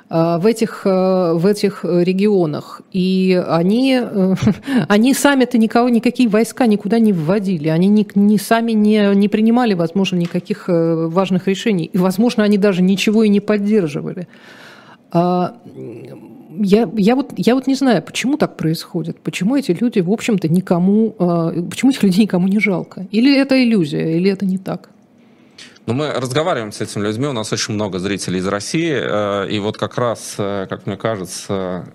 [0.07, 2.81] Э, в этих, э, в этих регионах.
[2.91, 4.35] И они, э,
[4.87, 7.69] они сами-то никого, никакие войска никуда не вводили.
[7.69, 11.89] Они не, не сами не, не принимали, возможно, никаких важных решений.
[11.91, 14.27] И, возможно, они даже ничего и не поддерживали.
[15.11, 15.55] А,
[16.59, 20.47] я, я, вот, я вот не знаю, почему так происходит, почему эти люди, в общем-то,
[20.49, 21.11] никому,
[21.69, 23.07] почему этих людей никому не жалко.
[23.11, 24.89] Или это иллюзия, или это не так.
[25.85, 29.59] Но мы разговариваем с этими людьми, у нас очень много зрителей из России, э, и
[29.59, 31.85] вот как раз, э, как мне кажется,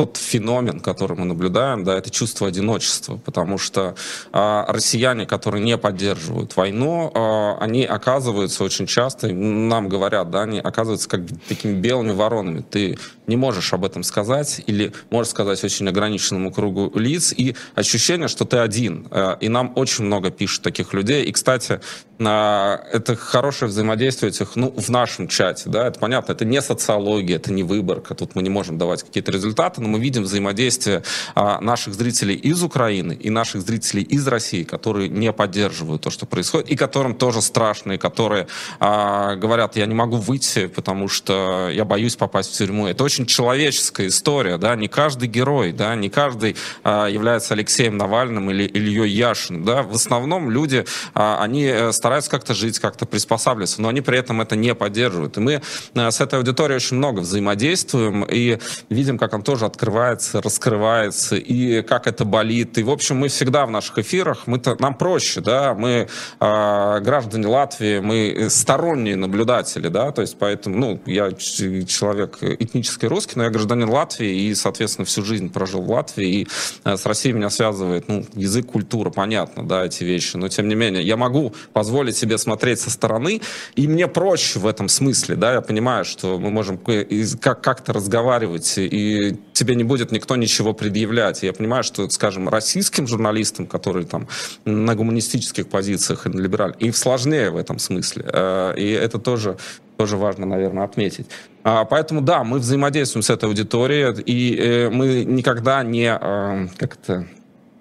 [0.00, 3.94] тот феномен, который мы наблюдаем, да, это чувство одиночества, потому что
[4.32, 10.58] э, россияне, которые не поддерживают войну, э, они оказываются очень часто, нам говорят, да, они
[10.58, 12.64] оказываются как такими белыми воронами.
[12.70, 18.28] Ты не можешь об этом сказать или можешь сказать очень ограниченному кругу лиц, и ощущение,
[18.28, 19.06] что ты один.
[19.10, 21.24] Э, и нам очень много пишут таких людей.
[21.24, 21.80] И, кстати,
[22.28, 27.52] это хорошее взаимодействие этих, ну, в нашем чате, да, это понятно, это не социология, это
[27.52, 31.02] не выборка, тут мы не можем давать какие-то результаты, но мы видим взаимодействие
[31.34, 36.26] а, наших зрителей из Украины и наших зрителей из России, которые не поддерживают то, что
[36.26, 38.46] происходит, и которым тоже страшно, и которые
[38.78, 42.86] а, говорят, я не могу выйти, потому что я боюсь попасть в тюрьму.
[42.86, 48.50] Это очень человеческая история, да, не каждый герой, да, не каждый а, является Алексеем Навальным
[48.50, 53.06] или Ильей Яшиным, да, в основном люди, а, они э, стараются стараются как-то жить, как-то
[53.06, 55.36] приспосабливаться, но они при этом это не поддерживают.
[55.36, 55.62] И мы
[55.94, 61.82] э, с этой аудиторией очень много взаимодействуем и видим, как он тоже открывается, раскрывается, и
[61.82, 62.78] как это болит.
[62.78, 66.08] И, в общем, мы всегда в наших эфирах, мы -то, нам проще, да, мы
[66.40, 73.34] э, граждане Латвии, мы сторонние наблюдатели, да, то есть поэтому, ну, я человек этнический русский,
[73.36, 76.48] но я гражданин Латвии и, соответственно, всю жизнь прожил в Латвии, и
[76.84, 80.74] э, с Россией меня связывает, ну, язык, культура, понятно, да, эти вещи, но, тем не
[80.74, 83.42] менее, я могу позволить позволить себе смотреть со стороны,
[83.76, 89.36] и мне проще в этом смысле, да, я понимаю, что мы можем как-то разговаривать, и
[89.52, 91.42] тебе не будет никто ничего предъявлять.
[91.42, 94.28] Я понимаю, что, скажем, российским журналистам, которые там
[94.64, 99.56] на гуманистических позициях и либераль, им сложнее в этом смысле, э, и это тоже
[99.98, 101.26] тоже важно, наверное, отметить.
[101.62, 107.26] А, поэтому, да, мы взаимодействуем с этой аудиторией, и э, мы никогда не, э, как-то,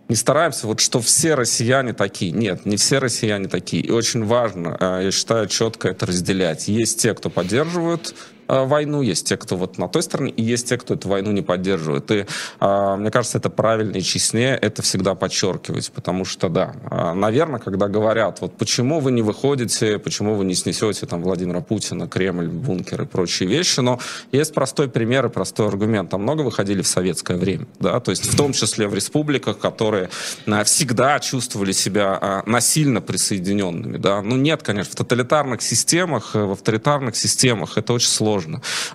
[0.09, 2.31] не стараемся, вот что все россияне такие.
[2.31, 3.83] Нет, не все россияне такие.
[3.83, 6.67] И очень важно, э, я считаю, четко это разделять.
[6.67, 8.15] Есть те, кто поддерживают
[8.49, 11.41] войну, есть те, кто вот на той стороне, и есть те, кто эту войну не
[11.41, 12.11] поддерживает.
[12.11, 12.25] И
[12.59, 17.59] э, мне кажется, это правильно и честнее это всегда подчеркивать, потому что, да, э, наверное,
[17.59, 22.47] когда говорят, вот почему вы не выходите, почему вы не снесете там Владимира Путина, Кремль,
[22.47, 23.99] бункер и прочие вещи, но
[24.31, 26.09] есть простой пример и простой аргумент.
[26.09, 30.09] Там много выходили в советское время, да, то есть в том числе в республиках, которые
[30.45, 34.21] э, всегда чувствовали себя э, насильно присоединенными, да.
[34.21, 38.38] Ну нет, конечно, в тоталитарных системах, в авторитарных системах это очень сложно.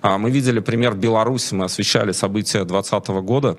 [0.01, 3.57] А, мы видели пример Беларуси, мы освещали события 2020 года,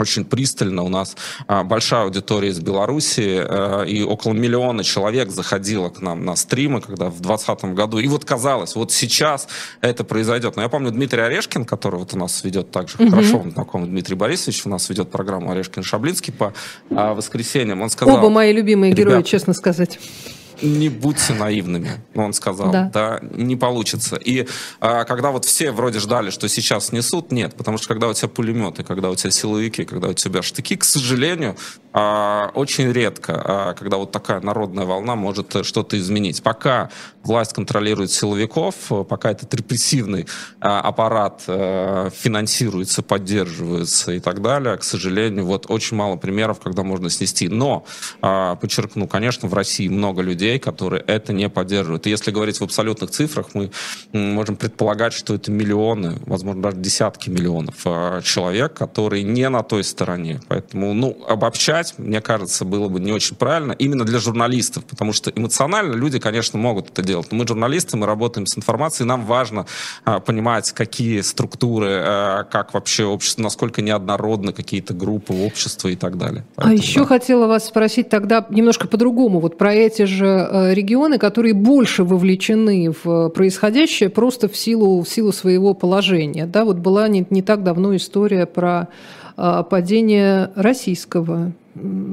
[0.00, 0.82] очень пристально.
[0.82, 6.24] У нас а, большая аудитория из Беларуси, а, и около миллиона человек заходило к нам
[6.24, 7.98] на стримы, когда в 2020 году.
[7.98, 9.48] И вот казалось, вот сейчас
[9.80, 10.56] это произойдет.
[10.56, 13.10] Но я помню Дмитрий Орешкин, который вот у нас ведет также угу.
[13.10, 16.54] хорошо знакомый Дмитрий Борисович, у нас ведет программу Орешкин-Шаблинский по
[16.90, 17.82] а, воскресеньям.
[17.82, 18.16] Он сказал...
[18.16, 19.98] Оба мои любимые герои, честно сказать
[20.62, 24.16] не будьте наивными, он сказал, да, да не получится.
[24.16, 24.46] И
[24.80, 28.28] а, когда вот все вроде ждали, что сейчас снесут, нет, потому что когда у тебя
[28.28, 31.56] пулеметы, когда у тебя силовики, когда у тебя штыки, к сожалению,
[31.92, 36.42] а, очень редко, а, когда вот такая народная волна может что-то изменить.
[36.42, 36.90] Пока
[37.22, 38.74] власть контролирует силовиков,
[39.08, 40.26] пока этот репрессивный
[40.60, 46.82] а, аппарат а, финансируется, поддерживается и так далее, к сожалению, вот очень мало примеров, когда
[46.82, 47.48] можно снести.
[47.48, 47.84] Но,
[48.22, 52.06] а, подчеркну, конечно, в России много людей, которые это не поддерживают.
[52.06, 53.70] И если говорить в абсолютных цифрах, мы
[54.12, 59.84] можем предполагать, что это миллионы, возможно, даже десятки миллионов а, человек, которые не на той
[59.84, 60.40] стороне.
[60.48, 65.30] Поэтому, ну, обобщать мне кажется, было бы не очень правильно именно для журналистов, потому что
[65.30, 67.28] эмоционально люди, конечно, могут это делать.
[67.30, 69.66] Но мы журналисты, мы работаем с информацией, нам важно
[70.04, 76.16] а, понимать, какие структуры, а, как вообще общество, насколько неоднородны какие-то группы общества и так
[76.16, 76.44] далее.
[76.56, 77.06] А Поэтому, а еще да.
[77.06, 82.92] хотела вас спросить тогда немножко по-другому, вот про эти же э, регионы, которые больше вовлечены
[83.02, 86.46] в происходящее просто в силу, в силу своего положения.
[86.46, 88.88] Да, вот была не, не так давно история про
[89.36, 91.52] а, падение российского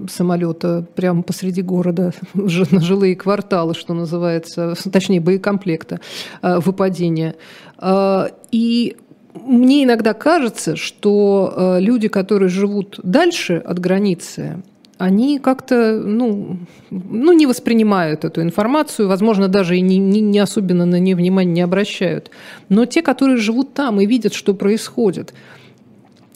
[0.09, 5.99] самолета прямо посреди города, на жилые кварталы, что называется, точнее, боекомплекта,
[6.41, 7.35] выпадения.
[7.77, 8.95] А, и
[9.35, 14.63] мне иногда кажется, что люди, которые живут дальше от границы,
[14.97, 16.57] они как-то ну,
[16.89, 21.51] ну, не воспринимают эту информацию, возможно, даже и не, не, не особенно на нее внимания
[21.51, 22.31] не обращают.
[22.69, 25.33] Но те, которые живут там и видят, что происходит,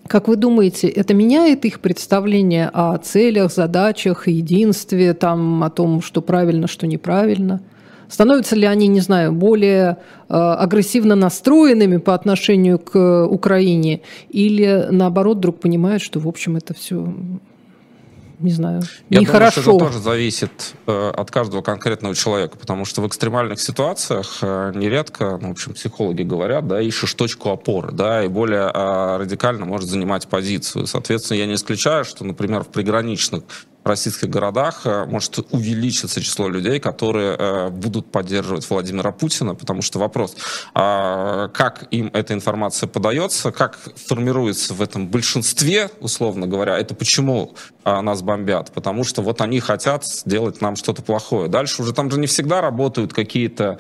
[0.08, 6.21] как вы думаете, это меняет их представление о целях, задачах, единстве, там, о том, что
[6.21, 7.62] правильно, что неправильно?
[8.10, 9.97] Становятся ли они, не знаю, более
[10.28, 16.74] э, агрессивно настроенными по отношению к Украине, или наоборот вдруг понимают, что, в общем, это
[16.74, 17.13] все
[18.41, 19.62] не знаю, Я нехорошо.
[19.62, 24.39] Думаю, что это тоже зависит э, от каждого конкретного человека, потому что в экстремальных ситуациях
[24.41, 29.17] э, нередко, ну, в общем, психологи говорят, да, ищешь точку опоры, да, и более э,
[29.17, 30.88] радикально может занимать позицию.
[30.88, 33.43] Соответственно, я не исключаю, что, например, в приграничных
[33.84, 40.00] российских городах э, может увеличиться число людей, которые э, будут поддерживать Владимира Путина, потому что
[40.00, 40.36] вопрос,
[40.74, 47.56] а, как им эта информация подается, как формируется в этом большинстве, условно говоря, это почему
[47.84, 51.50] а, нас бомбят, потому что вот они хотят сделать нам что-то плохое.
[51.50, 53.80] Дальше уже там же не всегда работают какие-то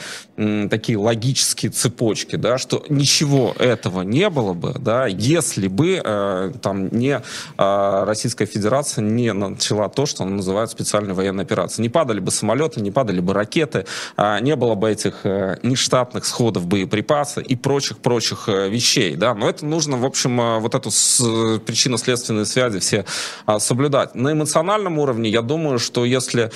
[0.69, 6.89] такие логические цепочки, да, что ничего этого не было бы, да, если бы э, там
[6.89, 7.21] не
[7.57, 11.83] Российская Федерация не начала то, что он называет специальной военной операцией.
[11.83, 13.85] Не падали бы самолеты, не падали бы ракеты,
[14.17, 19.15] а не было бы этих э, нештатных сходов боеприпаса и прочих-прочих э, вещей.
[19.15, 19.33] Да?
[19.33, 20.89] Но это нужно, в общем, э, вот эту
[21.65, 23.05] причинно-следственные связи все
[23.45, 24.15] а, соблюдать.
[24.15, 26.51] На эмоциональном уровне я думаю, что если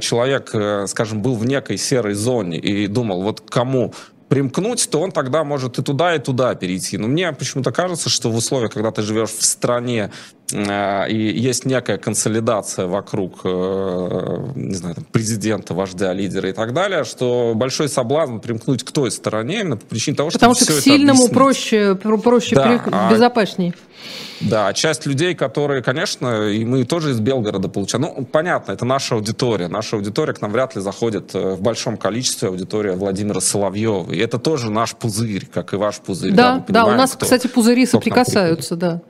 [0.00, 0.54] человек,
[0.88, 3.92] скажем, был в некой серой зоне и думал, вот кому
[4.28, 6.98] примкнуть, то он тогда может и туда, и туда перейти.
[6.98, 10.10] Но мне почему-то кажется, что в условиях, когда ты живешь в стране,
[10.52, 17.52] и есть некая консолидация вокруг, э, не знаю, президента, вождя, лидера и так далее, что
[17.54, 21.28] большой соблазн примкнуть к той стороне именно по причине того, что Потому что к сильному
[21.28, 22.90] проще, проще да, при...
[22.92, 23.10] а...
[23.10, 23.72] безопаснее.
[24.40, 28.02] Да, часть людей, которые, конечно, и мы тоже из Белгорода получаем.
[28.02, 29.68] Ну, понятно, это наша аудитория.
[29.68, 34.12] Наша аудитория к нам вряд ли заходит э, в большом количестве аудитория Владимира Соловьева.
[34.12, 36.32] И это тоже наш пузырь, как и ваш пузырь.
[36.32, 39.00] Да, да, да у нас, кто, кстати, пузыри соприкасаются, да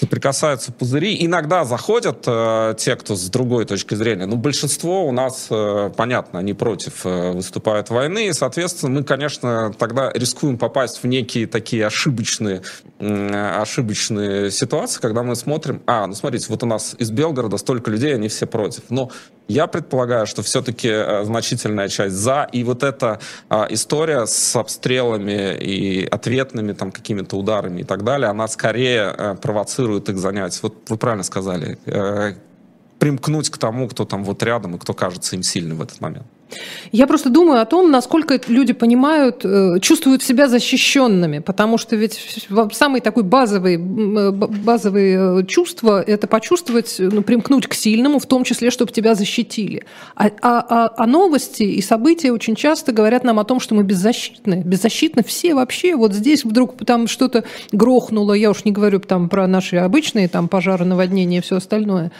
[0.00, 1.16] соприкасаются пузыри.
[1.24, 4.26] Иногда заходят э, те, кто с другой точки зрения.
[4.26, 8.28] Но большинство у нас, э, понятно, они против э, выступают войны.
[8.28, 12.62] И, соответственно, мы, конечно, тогда рискуем попасть в некие такие ошибочные,
[12.98, 17.90] э, ошибочные ситуации, когда мы смотрим, а, ну смотрите, вот у нас из Белгорода столько
[17.90, 18.84] людей, они все против.
[18.88, 19.10] Но
[19.48, 22.48] Я предполагаю, что все-таки э, значительная часть за.
[22.52, 23.18] И вот эта
[23.48, 29.34] а, история с обстрелами и ответными там какими-то ударами и так далее, она скорее а,
[29.34, 30.62] провоцирует их занять.
[30.62, 31.78] Вот вы правильно сказали.
[31.86, 32.34] А,
[33.00, 36.26] примкнуть к тому, кто там вот рядом и кто кажется им сильным в этот момент.
[36.92, 42.48] Я просто думаю о том, насколько люди понимают, э, чувствуют себя защищенными, потому что ведь
[42.72, 48.44] самый такой базовый, э, базовые э, чувства– это почувствовать, ну, примкнуть к сильному, в том
[48.44, 49.84] числе, чтобы тебя защитили.
[50.16, 53.84] А, а, а, а новости и события очень часто говорят нам о том, что мы
[53.84, 54.62] беззащитны.
[54.64, 55.94] Беззащитны все вообще.
[55.94, 60.48] Вот здесь вдруг там что-то грохнуло, я уж не говорю там про наши обычные там
[60.48, 62.10] пожары, наводнения и все остальное.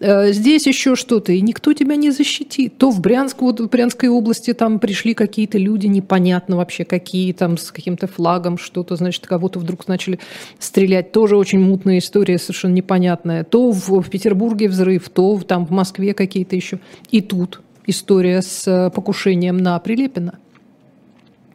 [0.00, 2.76] Здесь еще что-то, и никто тебя не защитит.
[2.78, 7.72] То в Брянск, вот Брянской области там пришли какие-то люди, непонятно вообще какие, там с
[7.72, 10.20] каким-то флагом что-то, значит, кого-то вдруг начали
[10.60, 11.10] стрелять.
[11.10, 13.42] Тоже очень мутная история, совершенно непонятная.
[13.42, 16.78] То в, в Петербурге взрыв, то там в Москве какие-то еще.
[17.10, 20.38] И тут история с э, покушением на Прилепина.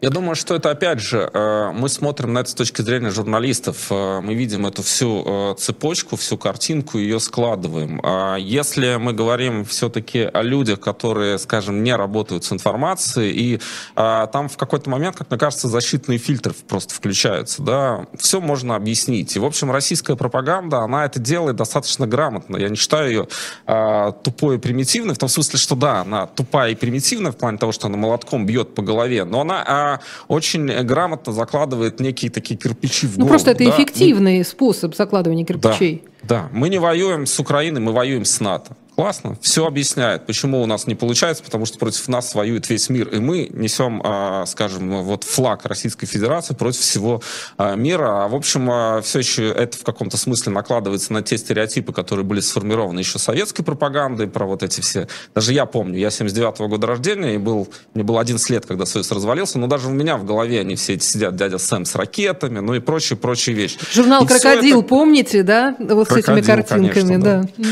[0.01, 3.87] Я думаю, что это, опять же, э, мы смотрим на это с точки зрения журналистов.
[3.89, 7.99] Э, мы видим эту всю э, цепочку, всю картинку, ее складываем.
[8.05, 13.59] А если мы говорим все-таки о людях, которые, скажем, не работают с информацией, и
[13.95, 19.35] там в какой-то момент, как мне кажется, защитные фильтры просто включаются, да, все можно объяснить.
[19.35, 22.57] И, в общем, российская пропаганда, она это делает достаточно грамотно.
[22.57, 23.09] Я не считаю
[23.65, 27.57] ее тупой и примитивной, в том смысле, что да, она тупая и примитивная в плане
[27.57, 29.88] того, что она молотком бьет по голове, но она
[30.27, 33.25] очень грамотно закладывает некие такие кирпичи в голову.
[33.25, 33.71] Ну, просто это да?
[33.71, 36.03] эффективный способ закладывания кирпичей.
[36.23, 38.75] Да, да, мы не воюем с Украиной, мы воюем с НАТО.
[38.99, 39.37] Классно.
[39.39, 43.19] Все объясняет, почему у нас не получается, потому что против нас воюет весь мир, и
[43.19, 47.21] мы несем, а, скажем, вот флаг Российской Федерации против всего
[47.55, 48.25] а, мира.
[48.25, 52.25] А в общем, а, все еще это в каком-то смысле накладывается на те стереотипы, которые
[52.25, 55.07] были сформированы еще советской пропагандой, про вот эти все.
[55.33, 59.09] Даже я помню, я 79-го года рождения, и был, мне было 11 лет, когда Союз
[59.13, 62.59] развалился, но даже у меня в голове они все эти сидят, дядя Сэм с ракетами,
[62.59, 63.79] ну и прочие, прочие вещи.
[63.93, 64.89] Журнал и «Крокодил», это...
[64.89, 65.73] помните, да?
[65.79, 67.43] Вот Крокодил, с этими картинками, конечно, да.
[67.55, 67.65] да.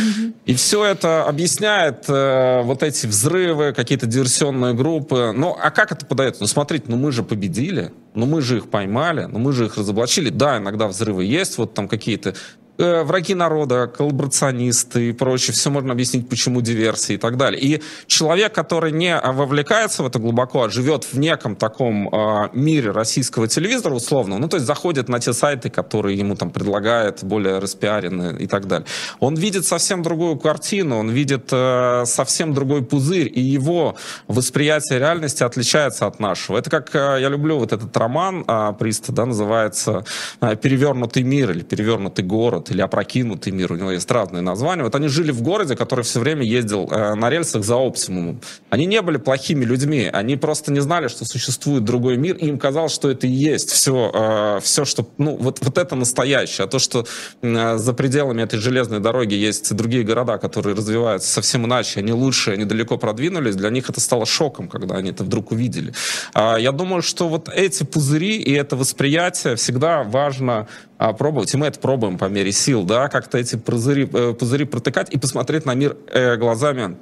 [0.45, 5.33] И все это объясняет э, вот эти взрывы, какие-то диверсионные группы.
[5.35, 6.41] Ну, а как это подается?
[6.41, 9.77] Ну, смотрите, ну мы же победили, ну мы же их поймали, ну мы же их
[9.77, 10.29] разоблачили.
[10.29, 12.35] Да, иногда взрывы есть, вот там какие-то
[12.79, 17.59] Э, враги народа, коллаборационисты и прочее, все можно объяснить, почему диверсии и так далее.
[17.59, 22.91] И человек, который не вовлекается в это глубоко, а живет в неком таком э, мире
[22.91, 27.57] российского телевизора условно, ну то есть заходит на те сайты, которые ему там предлагают, более
[27.57, 28.85] распиаренные и так далее,
[29.19, 33.95] он видит совсем другую картину, он видит э, совсем другой пузырь, и его
[34.27, 36.59] восприятие реальности отличается от нашего.
[36.59, 40.05] Это как, э, я люблю вот этот роман э, Приста, да, называется
[40.41, 44.83] э, «Перевернутый мир» или «Перевернутый город», или опрокинутый мир, у него есть разные названия.
[44.83, 48.41] Вот они жили в городе, который все время ездил э, на рельсах за оптимумом.
[48.69, 52.57] Они не были плохими людьми, они просто не знали, что существует другой мир, и им
[52.57, 56.65] казалось, что это и есть все, э, все что, ну, вот, вот это настоящее.
[56.65, 57.05] А то, что
[57.41, 62.51] э, за пределами этой железной дороги есть другие города, которые развиваются совсем иначе, они лучше,
[62.51, 65.93] они далеко продвинулись, для них это стало шоком, когда они это вдруг увидели.
[66.33, 70.67] Э, я думаю, что вот эти пузыри и это восприятие всегда важно
[70.99, 74.65] э, пробовать, и мы это пробуем по мере сил, да, как-то эти пузыри, э, пузыри
[74.65, 76.97] протыкать и посмотреть на мир э, глазами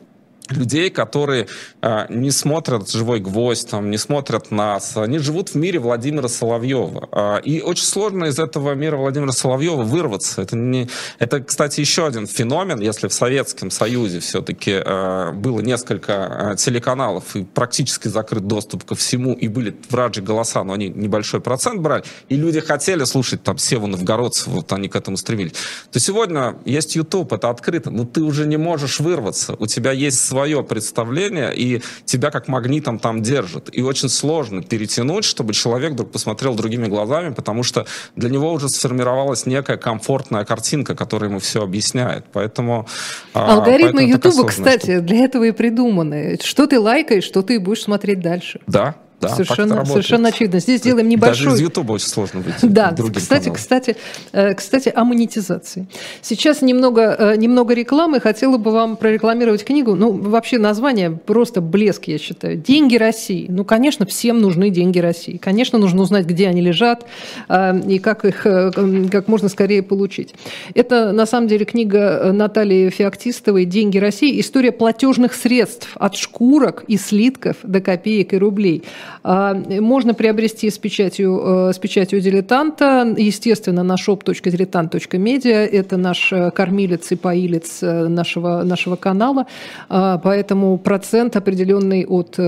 [0.49, 1.47] людей, которые
[1.81, 4.95] э, не смотрят «Живой гвоздь», там, не смотрят нас.
[4.97, 7.09] Они живут в мире Владимира Соловьева.
[7.11, 10.41] Э, и очень сложно из этого мира Владимира Соловьева вырваться.
[10.41, 10.87] Это, не,
[11.19, 12.79] это кстати, еще один феномен.
[12.79, 18.95] Если в Советском Союзе все-таки э, было несколько э, телеканалов и практически закрыт доступ ко
[18.95, 23.57] всему, и были враджи голоса, но они небольшой процент брали, и люди хотели слушать там
[23.57, 25.53] Севу Новгородцев, вот они к этому стремились,
[25.91, 29.55] то сегодня есть YouTube, это открыто, но ты уже не можешь вырваться.
[29.59, 33.69] У тебя есть свое представление, и тебя как магнитом там держит.
[33.71, 37.85] И очень сложно перетянуть, чтобы человек вдруг посмотрел другими глазами, потому что
[38.17, 42.25] для него уже сформировалась некая комфортная картинка, которая ему все объясняет.
[42.33, 42.85] Поэтому
[43.33, 46.37] а, Алгоритмы Ютуба, кстати, для этого и придуманы.
[46.43, 48.59] Что ты лайкаешь, что ты будешь смотреть дальше.
[48.67, 50.59] Да, да, совершенно, совершенно очевидно.
[50.59, 51.45] Здесь делаем небольшой...
[51.45, 52.57] Даже из Ютуба очень сложно выйти.
[52.63, 53.95] Да, кстати, кстати,
[54.31, 55.87] э, кстати, о монетизации.
[56.21, 58.19] Сейчас немного, э, немного рекламы.
[58.19, 59.95] Хотела бы вам прорекламировать книгу.
[59.95, 62.57] Ну, вообще название просто блеск, я считаю.
[62.57, 63.45] «Деньги России».
[63.49, 65.37] Ну, конечно, всем нужны деньги России.
[65.37, 67.05] Конечно, нужно узнать, где они лежат
[67.47, 70.35] э, и как их как можно скорее получить.
[70.73, 74.39] Это, на самом деле, книга Натальи Феоктистовой «Деньги России.
[74.39, 78.83] История платежных средств от шкурок и слитков до копеек и рублей».
[79.23, 85.65] Можно приобрести с печатью, с печатью дилетанта, естественно, на shop.diletant.media.
[85.65, 89.45] Это наш кормилец и поилец нашего, нашего канала.
[89.89, 92.39] Поэтому процент определенный от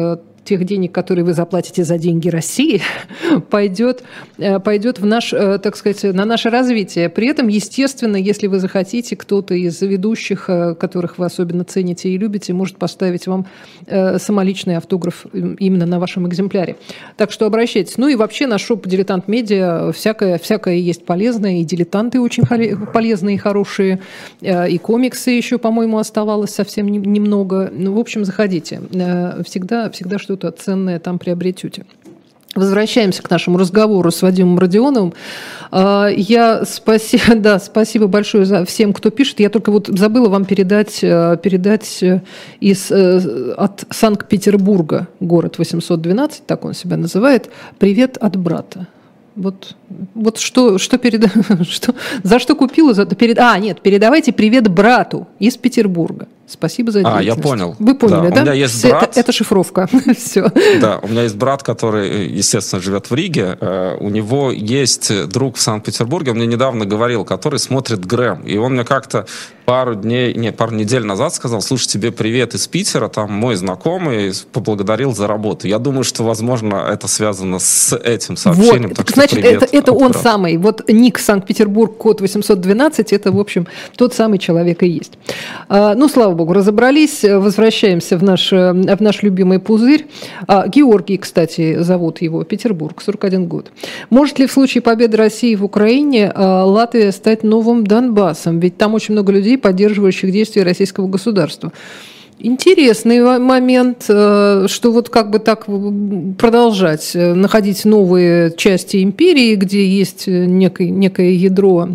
[0.47, 2.81] тех денег, которые вы заплатите за деньги России,
[3.49, 4.03] пойдет,
[4.37, 7.09] э, пойдет в наш, э, так сказать, на наше развитие.
[7.09, 12.17] При этом, естественно, если вы захотите, кто-то из ведущих, э, которых вы особенно цените и
[12.17, 13.45] любите, может поставить вам
[14.17, 16.75] самоличный автограф именно на вашем экземпляре.
[17.17, 17.97] Так что обращайтесь.
[17.97, 22.43] Ну и вообще наш шоп «Дилетант Медиа» всякое, всякое есть полезное, и дилетанты очень
[22.93, 23.99] полезные и хорошие,
[24.41, 27.71] и комиксы еще, по-моему, оставалось совсем немного.
[27.73, 28.81] Ну, в общем, заходите.
[29.45, 31.85] Всегда, всегда что что-то ценное там приобретете.
[32.55, 35.13] Возвращаемся к нашему разговору с Вадимом Родионовым.
[35.69, 39.39] А, я спасибо, да, спасибо большое за всем, кто пишет.
[39.39, 42.21] Я только вот забыла вам передать, э, передать э,
[42.59, 48.87] из, э, от Санкт-Петербурга, город 812, так он себя называет, привет от брата.
[49.35, 49.75] Вот,
[50.15, 51.25] вот что, что, перед,
[51.69, 52.95] что за что купила?
[52.95, 56.27] За, перед, а, нет, передавайте привет брату из Петербурга.
[56.47, 57.75] Спасибо за А, я понял.
[57.77, 58.35] Вы поняли, да?
[58.35, 58.41] да?
[58.41, 59.03] У меня есть брат.
[59.03, 59.89] Это, это шифровка.
[60.17, 60.49] Все.
[60.79, 63.57] Да, у меня есть брат, который, естественно, живет в Риге.
[63.59, 68.43] Э, у него есть друг в Санкт-Петербурге, он мне недавно говорил, который смотрит Грэм.
[68.43, 69.25] И он мне как-то
[69.67, 74.31] пару дней, не, пару недель назад сказал, слушай, тебе привет из Питера, там мой знакомый
[74.53, 75.67] поблагодарил за работу.
[75.67, 78.87] Я думаю, что, возможно, это связано с этим сообщением.
[78.87, 80.55] Вот, так значит, это, это он самый.
[80.55, 85.17] Вот ник Санкт-Петербург, код 812, это, в общем, тот самый человек и есть.
[85.67, 87.25] А, ну, слава богу, разобрались.
[87.25, 90.07] Возвращаемся в наш, в наш любимый пузырь.
[90.47, 93.69] А, Георгий, кстати, зовут его, Петербург, 41 год.
[94.09, 98.61] Может ли в случае победы России в Украине а, Латвия стать новым Донбассом?
[98.61, 101.71] Ведь там очень много людей, поддерживающих действия российского государства.
[102.39, 105.65] Интересный момент, э, что вот как бы так
[106.37, 111.89] продолжать, э, находить новые части империи, где есть некое, некое ядро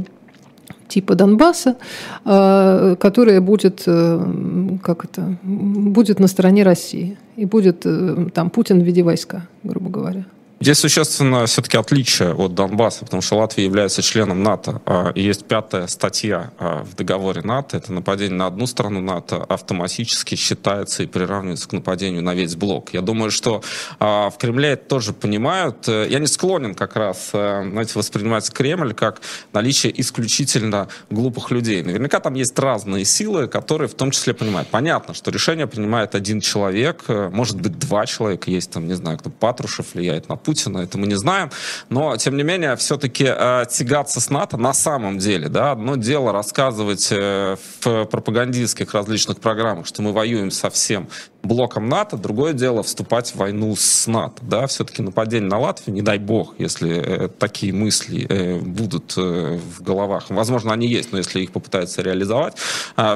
[0.89, 1.77] типа Донбасса,
[2.25, 7.17] э, которое будет, как это, будет на стороне России.
[7.37, 7.87] И будет
[8.35, 10.27] там Путин в виде войска, грубо говоря.
[10.63, 14.81] Здесь существенно все-таки отличие от Донбасса, потому что Латвия является членом НАТО.
[14.87, 17.79] А, и есть пятая статья а, в договоре НАТО.
[17.79, 22.91] Это нападение на одну страну НАТО автоматически считается и приравнивается к нападению на весь блок.
[22.93, 23.61] Я думаю, что
[23.99, 25.89] а, в Кремле это тоже понимают.
[25.89, 29.21] Я не склонен как раз, знаете, воспринимать Кремль как
[29.53, 31.83] наличие исключительно глупых людей.
[31.83, 34.69] Наверняка там есть разные силы, которые в том числе понимают.
[34.69, 38.49] Понятно, что решение принимает один человек, может быть, два человека.
[38.49, 41.51] Есть там, не знаю, кто Патрушев влияет на Путина, Путина, это мы не знаем.
[41.89, 46.31] Но, тем не менее, все-таки э, тягаться с НАТО на самом деле, да, одно дело
[46.31, 51.09] рассказывать э, в пропагандистских различных программах, что мы воюем со всем
[51.43, 54.43] блоком НАТО, другое дело вступать в войну с НАТО.
[54.43, 54.67] Да?
[54.67, 60.27] Все-таки нападение на Латвию, не дай бог, если э, такие мысли будут в головах.
[60.29, 62.55] Возможно, они есть, но если их попытаются реализовать,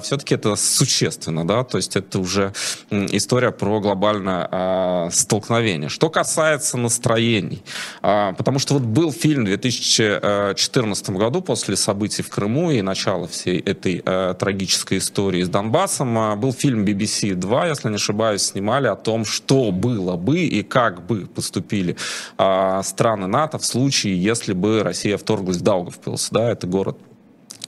[0.03, 1.47] все-таки это существенно.
[1.47, 1.65] Да?
[1.65, 2.53] То есть это уже
[2.91, 5.89] история про глобальное э, столкновение.
[5.89, 6.79] Что касается
[7.17, 7.63] настроений,
[8.03, 13.27] э, потому что вот был фильм в 2014 году после событий в Крыму и начала
[13.27, 18.43] всей этой э, трагической истории с Донбассом, э, был фильм BBC 2, если не ошибаюсь,
[18.43, 21.97] снимали о том, что было бы и как бы поступили
[22.39, 26.29] э, страны НАТО в случае, если бы Россия вторглась в Даугавпилс.
[26.31, 26.99] Да, это город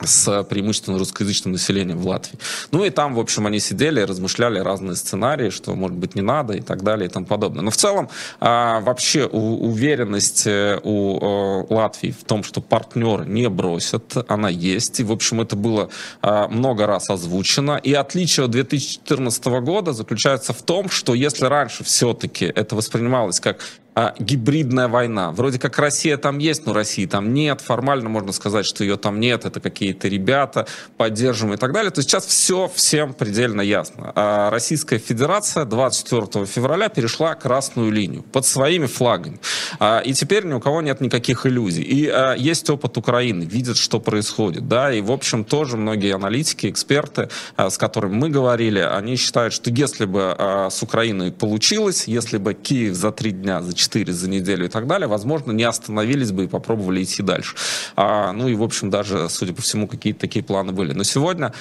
[0.05, 2.39] с преимущественно русскоязычным населением в Латвии.
[2.71, 6.55] Ну и там, в общем, они сидели, размышляли разные сценарии, что, может быть, не надо
[6.55, 7.63] и так далее и тому подобное.
[7.63, 8.09] Но в целом
[8.41, 15.01] а, вообще уверенность э, у а, Латвии в том, что партнеры не бросят, она есть.
[15.01, 15.91] И, в общем, это было
[16.23, 17.81] а, много раз озвучено.
[17.83, 23.59] И отличие от 2014 года заключается в том, что если раньше все-таки это воспринималось как
[23.95, 25.33] а, гибридная война.
[25.33, 27.61] Вроде как Россия там есть, но России там нет.
[27.61, 29.45] Формально можно сказать, что ее там нет.
[29.45, 31.91] Это какие-то ребята, поддержим и так далее.
[31.91, 34.13] То есть сейчас все всем предельно ясно.
[34.15, 39.41] А Российская Федерация 24 февраля перешла красную линию под своими флагами.
[39.81, 41.83] А, и теперь ни у кого нет никаких иллюзий.
[41.83, 44.69] И а, есть опыт Украины, видят, что происходит.
[44.69, 44.93] Да?
[44.93, 49.71] И, в общем, тоже многие аналитики, эксперты, а, с которыми мы говорили, они считают, что
[49.71, 54.29] если бы а, с Украиной получилось, если бы Киев за три дня, за 4 за
[54.29, 57.57] неделю и так далее, возможно, не остановились бы и попробовали идти дальше.
[57.97, 60.93] А, ну и, в общем, даже, судя по всему, какие-то такие планы были.
[60.93, 61.53] Но сегодня,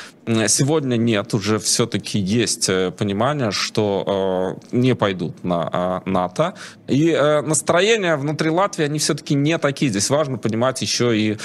[0.48, 6.54] сегодня нет, уже все-таки есть э, понимание, что э, не пойдут на э, НАТО.
[6.88, 9.90] И э, настроения внутри Латвии, они все-таки не такие.
[9.90, 11.38] Здесь важно понимать еще и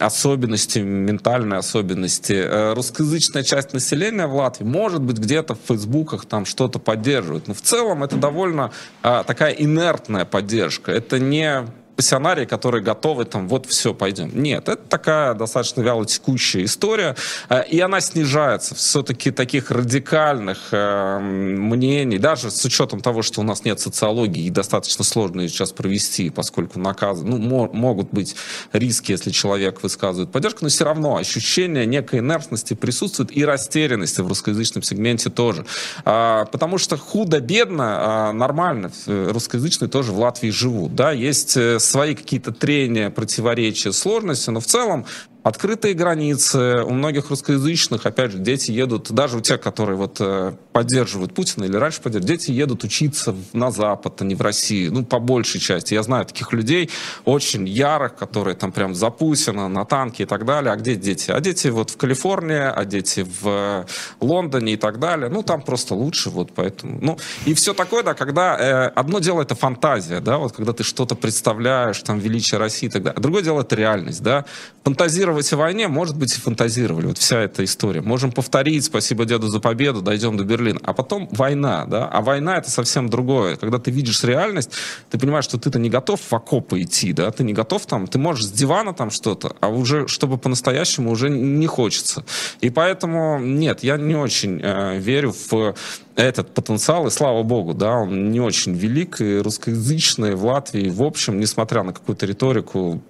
[0.00, 2.32] особенности, ментальные особенности.
[2.32, 7.48] Э, русскоязычная часть населения в Латвии, может быть, где-то в фейсбуках там что-то поддерживает.
[7.48, 8.70] Но в целом это довольно
[9.02, 10.92] э, такая инертная экспертная поддержка.
[10.92, 11.66] Это не
[11.96, 14.30] пассионарии, которые готовы там, вот все, пойдем.
[14.34, 17.16] Нет, это такая достаточно вяло текущая история,
[17.48, 18.74] э, и она снижается.
[18.74, 24.50] Все-таки таких радикальных э, мнений, даже с учетом того, что у нас нет социологии, и
[24.50, 28.36] достаточно сложно ее сейчас провести, поскольку наказы, ну, мо- могут быть
[28.72, 34.28] риски, если человек высказывает поддержку, но все равно ощущение некой инертности присутствует и растерянности в
[34.28, 35.66] русскоязычном сегменте тоже.
[36.04, 37.84] А, потому что худо-бедно,
[38.28, 40.94] а, нормально, э, русскоязычные тоже в Латвии живут.
[40.94, 41.12] Да?
[41.12, 45.06] Есть свои какие-то трения, противоречия, сложности, но в целом
[45.44, 50.54] открытые границы, у многих русскоязычных, опять же, дети едут, даже у тех, которые вот э,
[50.72, 55.04] поддерживают Путина или раньше поддерживали, дети едут учиться на Запад, а не в Россию, ну,
[55.04, 55.92] по большей части.
[55.92, 56.90] Я знаю таких людей
[57.26, 60.72] очень ярых, которые там прям за Путина, на танке и так далее.
[60.72, 61.30] А где дети?
[61.30, 63.84] А дети вот в Калифорнии, а дети в э,
[64.20, 65.28] Лондоне и так далее.
[65.28, 66.98] Ну, там просто лучше, вот поэтому.
[67.02, 70.84] Ну, и все такое, да, когда э, одно дело это фантазия, да, вот когда ты
[70.84, 73.18] что-то представляешь, там, величие России и так далее.
[73.18, 74.46] А другое дело это реальность, да.
[74.84, 77.06] Фантазировать фантазировать о войне, может быть, и фантазировали.
[77.06, 78.00] Вот вся эта история.
[78.00, 80.80] Можем повторить «Спасибо деду за победу», дойдем до Берлина.
[80.82, 82.06] А потом война, да?
[82.06, 83.56] А война— это совсем другое.
[83.56, 84.70] Когда ты видишь реальность,
[85.10, 87.30] ты понимаешь, что ты-то не готов в окопы идти, да?
[87.30, 91.30] Ты не готов там, ты можешь с дивана там что-то, а уже, чтобы по-настоящему, уже
[91.30, 92.24] не хочется.
[92.60, 95.74] И поэтому, нет, я не очень э, верю в
[96.16, 101.02] этот потенциал, и слава богу, да, он не очень велик, и русскоязычные в Латвии, в
[101.02, 103.02] общем, несмотря на какую-то риторику,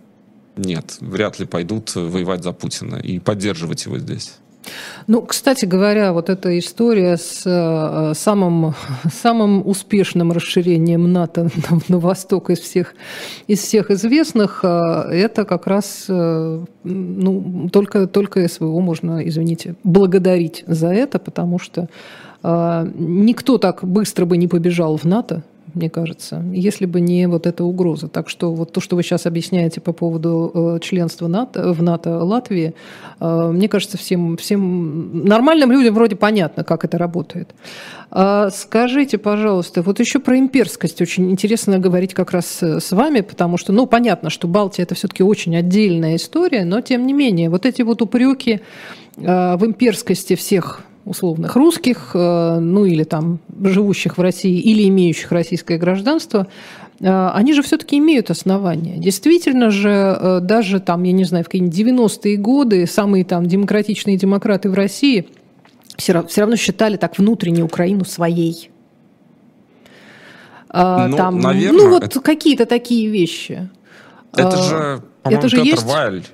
[0.56, 4.34] нет, вряд ли пойдут воевать за Путина и поддерживать его здесь.
[5.06, 8.74] Ну, кстати говоря, вот эта история с э, самым,
[9.12, 11.50] самым успешным расширением НАТО
[11.88, 12.94] на, восток из всех,
[13.46, 14.68] из всех известных, э,
[15.12, 21.88] это как раз э, ну, только, только СВО можно, извините, благодарить за это, потому что
[22.42, 25.42] никто так быстро бы не побежал в НАТО,
[25.74, 28.08] мне кажется, если бы не вот эта угроза.
[28.08, 32.22] Так что вот то, что вы сейчас объясняете по поводу э, членства НАТО, в НАТО
[32.24, 32.74] Латвии,
[33.20, 37.54] э, мне кажется, всем, всем нормальным людям вроде понятно, как это работает.
[38.10, 43.56] А скажите, пожалуйста, вот еще про имперскость очень интересно говорить как раз с вами, потому
[43.56, 47.66] что, ну, понятно, что Балтия это все-таки очень отдельная история, но тем не менее, вот
[47.66, 48.60] эти вот упреки
[49.16, 55.32] э, в имперскости всех условных русских, э, ну или там живущих в России, или имеющих
[55.32, 56.46] российское гражданство,
[57.00, 58.96] э, они же все-таки имеют основания.
[58.96, 64.16] Действительно же, э, даже там, я не знаю, в какие-нибудь 90-е годы самые там демократичные
[64.16, 65.28] демократы в России
[65.96, 68.70] все равно считали так внутренне Украину своей.
[70.72, 72.20] Ну, там, наверное, ну вот это...
[72.20, 73.70] какие-то такие вещи.
[74.32, 75.84] Это же, по-моему, Петр есть...
[75.84, 76.24] Вайль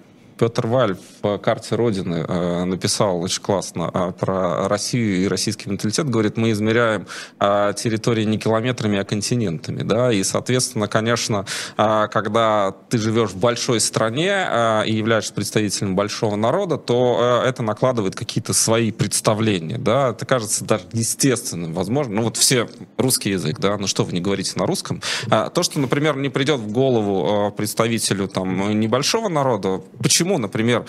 [0.41, 6.09] Петр Валь в «Карте Родины» э, написал очень классно э, про Россию и российский менталитет.
[6.09, 7.07] Говорит, мы измеряем
[7.39, 9.83] э, территории не километрами, а континентами.
[9.83, 10.13] Да?
[10.13, 11.45] И, соответственно, конечно,
[11.77, 18.53] когда ты живешь в большой стране и являешься представителем большого народа, то это накладывает какие-то
[18.53, 19.79] свои представления.
[19.79, 20.11] Да?
[20.11, 22.15] Это кажется даже естественным, возможно.
[22.15, 25.01] Ну вот все русский язык, да, ну что вы не говорите на русском.
[25.29, 30.85] То, что, например, не придет в голову представителю там, небольшого народа, почему например, э,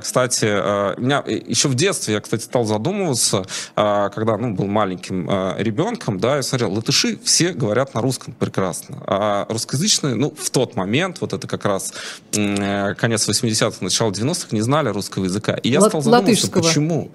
[0.00, 3.44] кстати, э, меня еще в детстве я, кстати, стал задумываться,
[3.76, 9.02] э, когда ну, был маленьким ребенком, да, я смотрел, латыши все говорят на русском прекрасно,
[9.06, 11.92] а русскоязычные, ну, в тот момент, вот это как раз
[12.32, 15.54] конец 80-х, начало 90-х, не знали русского языка.
[15.54, 16.62] И я Лат- стал задумываться, латышского.
[16.62, 17.10] почему.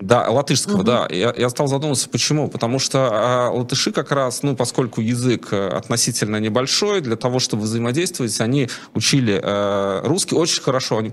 [0.00, 0.82] Да, латышского, угу.
[0.84, 1.06] да.
[1.10, 2.48] Я, я стал задумываться, почему.
[2.48, 7.64] Потому что а, латыши как раз, ну, поскольку язык э, относительно небольшой, для того, чтобы
[7.64, 11.12] взаимодействовать, они учили э, русский очень хорошо, они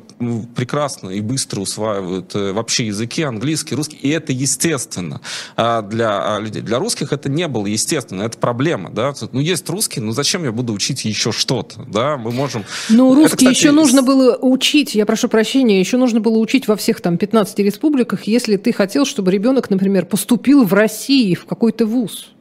[0.55, 5.19] прекрасно и быстро усваивают э, вообще языки, английский, русский, и это естественно
[5.57, 6.61] э, для э, людей.
[6.61, 9.13] Для русских это не было естественно, это проблема, да.
[9.33, 12.63] Ну, есть русский, ну, зачем я буду учить еще что-то, да, мы можем...
[12.87, 16.69] Ну, русский это, кстати, еще нужно было учить, я прошу прощения, еще нужно было учить
[16.69, 21.45] во всех там 15 республиках, если ты хотел, чтобы ребенок, например, поступил в России в
[21.45, 22.31] какой-то вуз.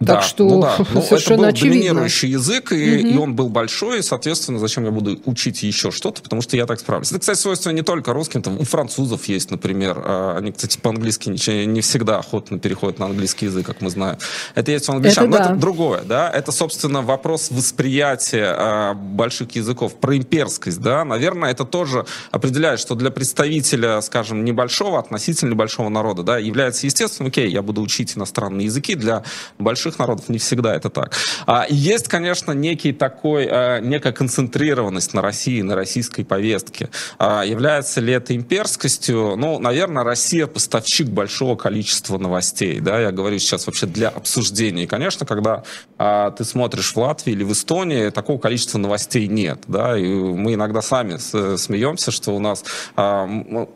[0.00, 0.76] Да, так что ну да.
[0.92, 1.80] ну, совершенно это был очевидно.
[1.80, 3.08] доминирующий язык, и, угу.
[3.08, 6.66] и он был большой, и, соответственно, зачем я буду учить еще что-то, потому что я
[6.66, 7.10] так справлюсь.
[7.10, 11.30] Это, кстати, свойственно не только русским, там у французов есть, например, а, они, кстати, по-английски
[11.30, 14.18] не, не всегда охотно переходят на английский язык, как мы знаем.
[14.54, 15.44] Это есть у англичан, это но да.
[15.50, 21.64] это другое, да, это, собственно, вопрос восприятия а, больших языков, про имперскость, да, наверное, это
[21.64, 27.62] тоже определяет, что для представителя, скажем, небольшого, относительно небольшого народа, да, является естественным, окей, я
[27.62, 29.24] буду учить иностранные языки, для
[29.58, 31.14] больших больших народов не всегда это так.
[31.46, 36.90] А, есть, конечно, некий такой, а, некая концентрированность на России, на российской повестке.
[37.18, 39.36] А, является ли это имперскостью?
[39.36, 42.80] Ну, наверное, Россия поставщик большого количества новостей.
[42.80, 43.00] Да?
[43.00, 44.84] Я говорю сейчас вообще для обсуждения.
[44.84, 45.62] И, конечно, когда
[45.98, 49.60] а, ты смотришь в Латвии или в Эстонии, такого количества новостей нет.
[49.68, 49.98] Да?
[49.98, 51.16] И мы иногда сами
[51.56, 52.64] смеемся, что у нас
[52.96, 53.28] а,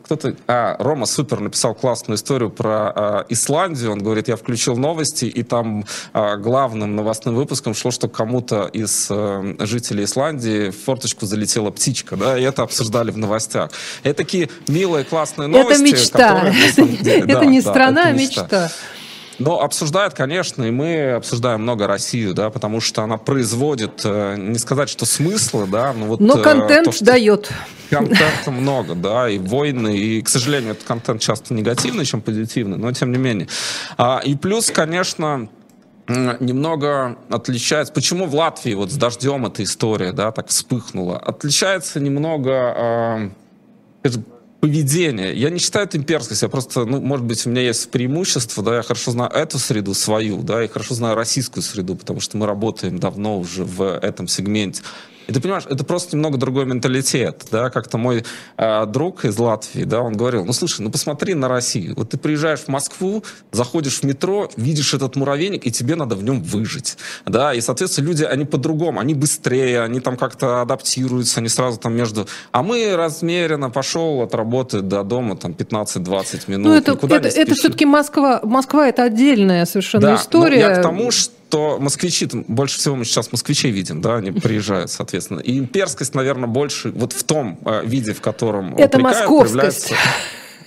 [0.03, 0.35] кто-то...
[0.47, 3.91] А, Рома Супер написал классную историю про а, Исландию.
[3.91, 9.55] Он говорит, я включил новости, и там главным новостным выпуском шло, что кому-то из а,
[9.59, 12.15] жителей Исландии в форточку залетела птичка.
[12.15, 12.37] Да?
[12.37, 13.71] И это обсуждали в новостях.
[14.03, 15.73] Это такие милые, классные новости.
[15.73, 16.53] Это мечта.
[17.03, 18.71] Это не страна, а мечта.
[19.39, 24.59] Но обсуждают, конечно, и мы обсуждаем много Россию, да, потому что она производит, э, не
[24.59, 26.19] сказать, что смысла, да, но вот...
[26.19, 27.49] Но э, контент то, что дает.
[27.89, 32.91] Контента много, да, и войны, и, к сожалению, этот контент часто негативный, чем позитивный, но
[32.91, 33.47] тем не менее.
[33.97, 35.49] А, и плюс, конечно,
[36.07, 37.93] немного отличается.
[37.93, 41.17] Почему в Латвии вот с дождем эта история, да, так вспыхнула?
[41.17, 43.31] Отличается немного
[44.03, 44.09] э,
[44.63, 45.35] поведение.
[45.35, 48.77] Я не считаю это имперскость, я просто, ну, может быть, у меня есть преимущество, да,
[48.77, 52.45] я хорошо знаю эту среду свою, да, и хорошо знаю российскую среду, потому что мы
[52.45, 54.81] работаем давно уже в этом сегменте.
[55.27, 58.25] И ты понимаешь, это просто немного другой менталитет, да, как-то мой
[58.57, 62.17] э, друг из Латвии, да, он говорил, ну, слушай, ну, посмотри на Россию, вот ты
[62.17, 66.97] приезжаешь в Москву, заходишь в метро, видишь этот муравейник, и тебе надо в нем выжить,
[67.25, 71.95] да, и, соответственно, люди, они по-другому, они быстрее, они там как-то адаптируются, они сразу там
[71.95, 72.27] между...
[72.51, 77.55] А мы размеренно пошел от работы до дома, там, 15-20 минут, ну, это, это, это
[77.55, 80.67] все-таки Москва, Москва это отдельная совершенно да, история.
[80.67, 84.31] Ну, я к тому, что что москвичи, больше всего мы сейчас москвичей видим, да, они
[84.31, 85.39] приезжают, соответственно.
[85.39, 89.93] И имперскость, наверное, больше вот в том э, виде, в котором Это московскость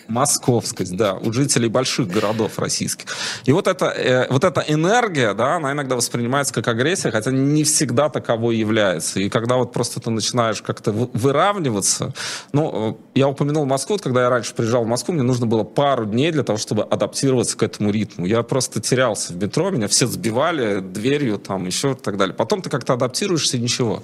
[0.08, 3.06] московскость, да, у жителей больших городов российских.
[3.44, 7.64] И вот эта, э, вот эта энергия, да, она иногда воспринимается как агрессия, хотя не
[7.64, 9.20] всегда таковой является.
[9.20, 12.12] И когда вот просто ты начинаешь как-то выравниваться,
[12.52, 16.06] ну, э, я упомянул Москву, когда я раньше приезжал в Москву, мне нужно было пару
[16.06, 18.26] дней для того, чтобы адаптироваться к этому ритму.
[18.26, 22.34] Я просто терялся в метро, меня все сбивали дверью, там, еще и так далее.
[22.34, 24.02] Потом ты как-то адаптируешься, ничего.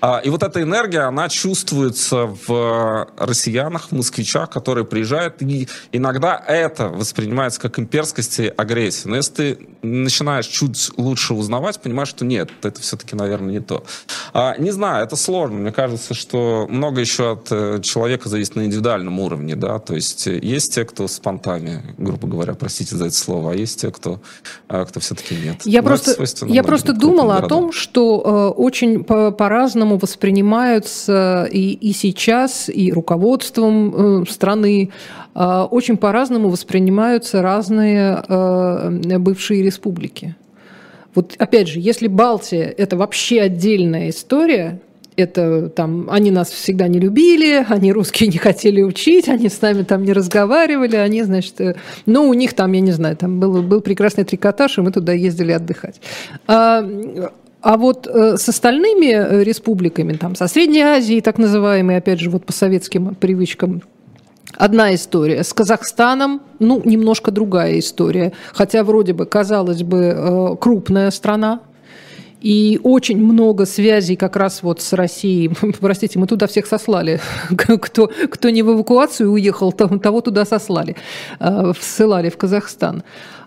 [0.00, 6.42] А, и вот эта энергия, она чувствуется в россиянах, в москвичах, которые приезжают и иногда
[6.46, 9.08] это воспринимается как имперскость и агрессия.
[9.08, 13.84] Но если ты начинаешь чуть лучше узнавать, понимаешь, что нет, это все-таки, наверное, не то.
[14.32, 15.58] А, не знаю, это сложно.
[15.58, 20.26] Мне кажется, что много еще от э, человека зависит на индивидуальном уровне, да, то есть
[20.26, 23.90] э, есть те, кто с понтами, грубо говоря, простите за это слово, а есть те,
[23.90, 24.20] кто,
[24.68, 25.62] э, кто все-таки нет.
[25.64, 31.72] Я Но просто, я просто думала о том, что э, очень по- по-разному воспринимаются и,
[31.72, 34.90] и сейчас, и руководством э, страны
[35.33, 40.36] а, очень по-разному воспринимаются разные э, бывшие республики.
[41.14, 44.80] Вот опять же, если Балтия– это вообще отдельная история,
[45.16, 49.82] это там, они нас всегда не любили, они русские не хотели учить, они с нами
[49.82, 51.76] там не разговаривали, они, значит, э,
[52.06, 55.12] ну, у них там, я не знаю, там был, был прекрасный трикотаж, и мы туда
[55.12, 56.00] ездили отдыхать.
[56.46, 56.84] А,
[57.60, 62.44] а вот э, с остальными республиками, там, со Средней Азией, так называемой, опять же, вот
[62.44, 63.82] по советским привычкам,
[64.56, 65.42] Одна история.
[65.42, 68.32] С Казахстаном, ну, немножко другая история.
[68.52, 71.60] Хотя вроде бы, казалось бы, э, крупная страна,
[72.44, 75.50] и очень много связей как раз вот с Россией.
[75.80, 77.20] Простите, мы туда всех сослали.
[77.56, 80.94] Кто, кто не в эвакуацию уехал, того туда сослали,
[81.40, 83.02] э, ссылали в Казахстан.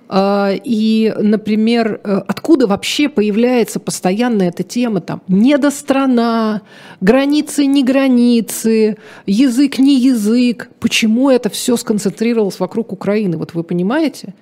[0.09, 6.61] А, и, например, э, откуда вообще появляется постоянно эта тема там недострана,
[7.01, 10.69] границы не границы, язык не язык.
[10.79, 13.37] Почему это все сконцентрировалось вокруг Украины?
[13.37, 14.33] Вот вы понимаете?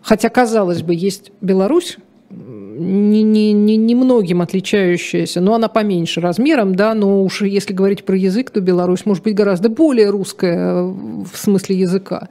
[0.00, 1.98] Хотя, казалось бы, есть Беларусь,
[2.30, 8.16] не, не, не, немногим отличающаяся, но она поменьше размером, да, но уж если говорить про
[8.16, 12.28] язык, то Беларусь может быть гораздо более русская в смысле языка.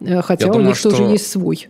[0.00, 0.90] Э, хотя я у думаю, них что...
[0.90, 1.68] тоже есть свой.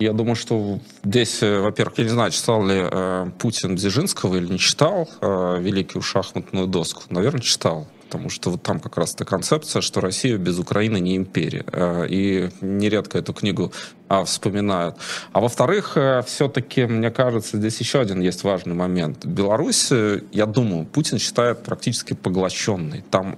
[0.00, 4.46] Я думаю, что здесь, э, во-первых, я не знаю, читал ли э, Путин Дзержинского или
[4.46, 7.02] не читал э, «Великую шахматную доску».
[7.10, 11.16] Наверное, читал потому что вот там как раз эта концепция, что Россия без Украины не
[11.16, 11.64] империя.
[11.70, 13.72] Э, и нередко эту книгу
[14.08, 14.96] а, вспоминают.
[15.32, 15.96] А во-вторых,
[16.26, 19.24] все-таки, мне кажется, здесь еще один есть важный момент.
[19.24, 19.92] Беларусь,
[20.32, 23.04] я думаю, Путин считает практически поглощенной.
[23.12, 23.36] Там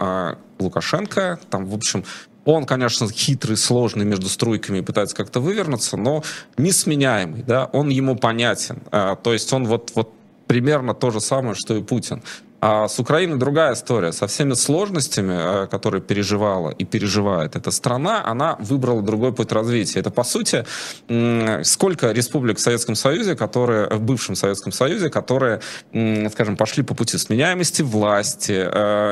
[0.59, 2.05] Лукашенко, там, в общем,
[2.45, 6.23] он, конечно, хитрый, сложный между струйками пытается как-то вывернуться, но
[6.57, 8.83] несменяемый, да, он ему понятен.
[8.91, 10.13] А, то есть он вот, вот
[10.47, 12.23] примерно то же самое, что и Путин.
[12.65, 14.13] А с Украиной другая история.
[14.13, 19.99] Со всеми сложностями, которые переживала и переживает эта страна, она выбрала другой путь развития.
[19.99, 20.65] Это, по сути,
[21.65, 25.61] сколько республик в Советском Союзе, которые, в бывшем Советском Союзе, которые,
[26.31, 28.69] скажем, пошли по пути сменяемости власти,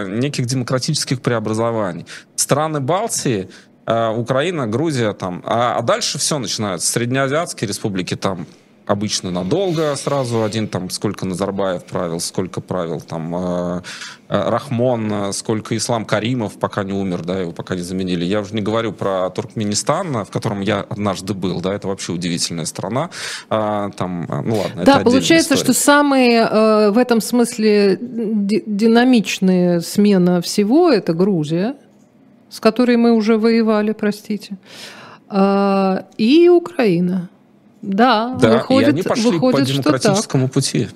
[0.08, 2.06] неких демократических преобразований.
[2.36, 3.48] Страны Балтии
[3.84, 5.42] Украина, Грузия там.
[5.44, 6.86] А, а дальше все начинается.
[6.86, 8.46] Среднеазиатские республики там
[8.90, 10.42] обычно надолго сразу.
[10.42, 13.82] Один там сколько Назарбаев правил, сколько правил там э,
[14.28, 18.24] э Рахмон, э, сколько Ислам Каримов, пока не умер, да, его пока не заменили.
[18.24, 22.64] Я уже не говорю про Туркменистан, в котором я однажды был, да, это вообще удивительная
[22.64, 23.10] страна.
[23.48, 25.72] А, там, ну ладно, Да, получается, история.
[25.72, 31.76] что самые в этом смысле динамичные смена всего это Грузия,
[32.48, 34.58] с которой мы уже воевали, простите,
[35.30, 37.30] э, и Украина.
[37.82, 40.88] Да, да выходит, и они пошли выходит, по демократическому пути.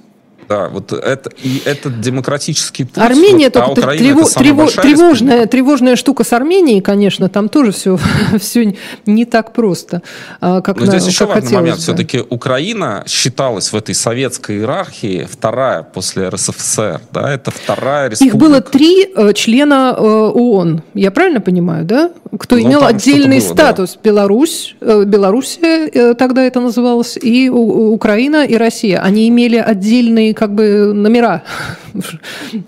[0.48, 2.98] Да, вот это и этот демократический путь.
[2.98, 7.72] Армения вот, а только а трево, трево, тревожная, тревожная штука с Арменией, конечно, там тоже
[7.72, 7.98] все,
[8.40, 8.76] все
[9.06, 10.02] не так просто,
[10.40, 11.76] а, как Но на, здесь еще важный момент.
[11.76, 11.82] Бы.
[11.82, 18.36] Все-таки Украина считалась в этой советской иерархии вторая после РСФСР, да, это вторая республика.
[18.36, 22.10] Их было три э, члена э, ООН, я правильно понимаю, да?
[22.38, 23.94] Кто ну, имел отдельный было, статус?
[23.94, 24.10] Да.
[24.10, 29.00] Беларусь, э, Белоруссия тогда это называлось, и Украина и Россия.
[29.00, 31.42] Они имели отдельные как бы номера.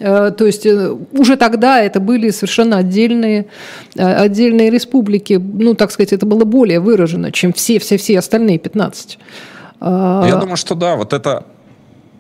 [0.01, 3.47] Э, то есть э, уже тогда это были совершенно отдельные,
[3.97, 5.35] э, отдельные республики.
[5.35, 9.19] Ну, так сказать, это было более выражено, чем все-все-все остальные 15.
[9.81, 11.45] Я думаю, что да, вот это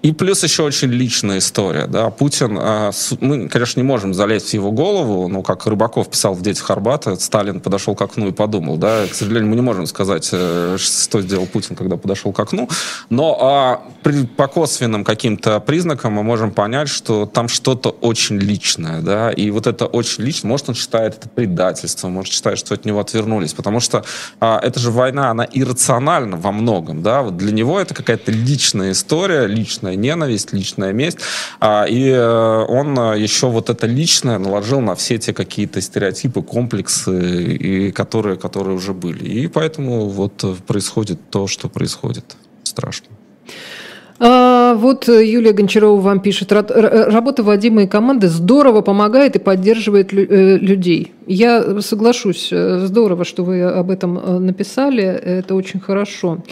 [0.06, 1.88] и плюс еще очень личная история.
[1.88, 2.10] Да?
[2.10, 6.42] Путин, а, мы, конечно, не можем залезть в его голову, но как Рыбаков писал в
[6.42, 8.76] «Детях Арбата», Сталин подошел к окну и подумал.
[8.76, 9.08] Да?
[9.10, 12.68] К сожалению, мы не можем сказать, э, что сделал Путин, когда подошел к окну.
[13.10, 19.00] Но а, при, по косвенным каким-то признакам мы можем понять, что там что-то очень личное.
[19.00, 19.32] Да?
[19.32, 23.00] И вот это очень личное, может, он считает это предательством, может, считает, что от него
[23.00, 23.54] отвернулись.
[23.54, 24.04] Потому что
[24.38, 27.02] а, это же война, она иррациональна во многом.
[27.02, 27.22] Да?
[27.22, 31.18] Вот для него это какая-то личная история, личная ненависть, личная месть.
[31.60, 36.42] А, и э, он э, еще вот это личное наложил на все те какие-то стереотипы,
[36.42, 39.24] комплексы, и которые, которые уже были.
[39.24, 42.36] И поэтому вот э, происходит то, что происходит.
[42.62, 43.08] Страшно.
[44.66, 46.50] А, вот Юлия Гончарова вам пишет.
[46.52, 51.12] Работа Вадима и команды здорово помогает и поддерживает людей.
[51.26, 52.48] Я соглашусь.
[52.50, 55.04] Здорово, что вы об этом написали.
[55.04, 56.42] Это очень хорошо.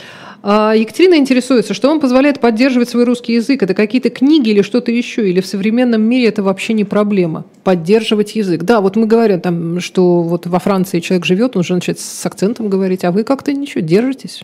[0.47, 3.63] А, Екатерина интересуется, что вам позволяет поддерживать свой русский язык?
[3.63, 5.29] Это какие-то книги или что-то еще?
[5.29, 7.47] Или в современном мире это вообще не проблема?
[7.63, 8.63] Поддерживать язык.
[8.63, 12.27] Да, вот мы говорим, там, что вот во Франции человек живет, он уже начинает с
[12.27, 14.43] акцентом говорить, а вы как-то ничего, держитесь.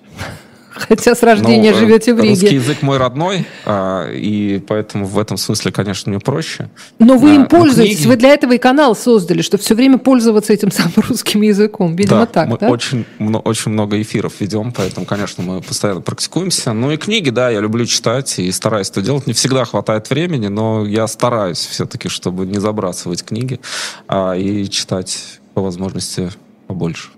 [0.73, 2.31] Хотя с рождения ну, живете в Риге.
[2.31, 6.71] Русский язык мой родной, а, и поэтому в этом смысле, конечно, мне проще.
[6.99, 8.09] Но вы им пользуетесь, книги...
[8.09, 11.97] вы для этого и канал создали, чтобы все время пользоваться этим самым русским языком.
[11.97, 12.69] Видимо, да, так, мы да?
[12.69, 16.73] Очень, очень много эфиров ведем, поэтому, конечно, мы постоянно практикуемся.
[16.73, 19.27] Ну и книги, да, я люблю читать и стараюсь это делать.
[19.27, 23.61] Не всегда хватает времени, но я стараюсь все-таки, чтобы не забрасывать книги
[24.07, 26.31] а, и читать по возможности
[26.67, 27.09] побольше.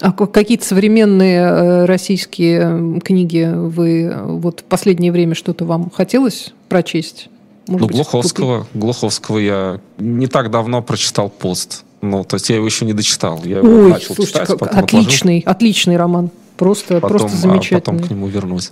[0.00, 7.28] А какие-то современные э, российские книги вы вот в последнее время что-то вам хотелось прочесть?
[7.66, 8.80] Может ну, быть, Глуховского, купить?
[8.80, 11.84] Глуховского я не так давно прочитал пост.
[12.02, 13.40] Ну, то есть я его еще не дочитал.
[13.44, 15.56] Я его Ой, начал слушайте, читать, как отличный, отложил.
[15.56, 16.30] отличный роман.
[16.56, 17.78] Просто, потом, просто замечательный.
[17.78, 18.70] А потом к нему вернусь.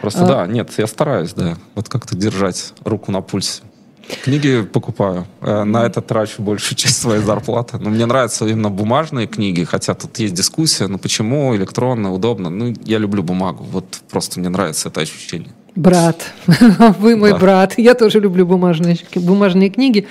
[0.00, 0.26] Просто а...
[0.26, 3.62] да, нет, я стараюсь, да, вот как-то держать руку на пульсе.
[4.22, 5.26] Книги покупаю.
[5.40, 7.78] Э, на это трачу большую часть своей зарплаты.
[7.78, 12.50] Но мне нравятся именно бумажные книги, хотя тут есть дискуссия, но почему электронно удобно.
[12.50, 13.64] Ну, я люблю бумагу.
[13.64, 15.52] Вот просто мне нравится это ощущение.
[15.74, 16.32] Брат,
[16.98, 17.38] вы мой да.
[17.38, 17.74] брат.
[17.78, 20.06] Я тоже люблю бумажные, бумажные книги.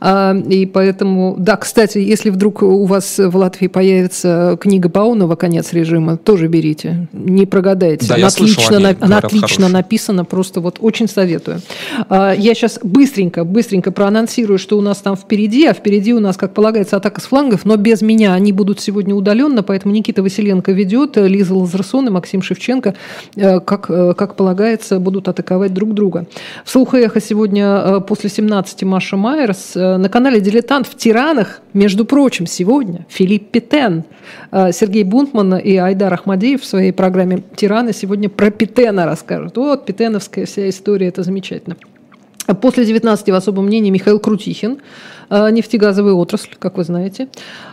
[0.00, 5.72] А, и поэтому, да, кстати, если вдруг у вас в Латвии появится книга Паунова «Конец
[5.72, 7.06] режима», тоже берите.
[7.12, 8.08] Не прогадаете.
[8.08, 11.60] Да, она отлично, на, она отлично написана, просто вот очень советую.
[12.08, 15.66] А, я сейчас быстренько, быстренько проанонсирую, что у нас там впереди.
[15.66, 18.34] А впереди у нас, как полагается, атака с флангов, но без меня.
[18.34, 22.96] Они будут сегодня удаленно, поэтому Никита Василенко ведет, Лиза Лазарсон и Максим Шевченко,
[23.36, 26.26] э, как, э, как полагается, будут атаковать друг друга.
[26.64, 29.76] В «Слух эхо» сегодня э, после 17 Маша Майерс.
[29.76, 34.04] Э, на канале «Дилетант» в «Тиранах», между прочим, сегодня Филипп Петен,
[34.50, 39.56] э, Сергей Бунтман и Айдар Ахмадеев в своей программе «Тираны» сегодня про Петена расскажут.
[39.56, 41.76] Вот, петеновская вся история, это замечательно.
[42.60, 44.78] После 19 в особом мнении Михаил Крутихин,
[45.30, 47.28] э, нефтегазовая отрасль, как вы знаете.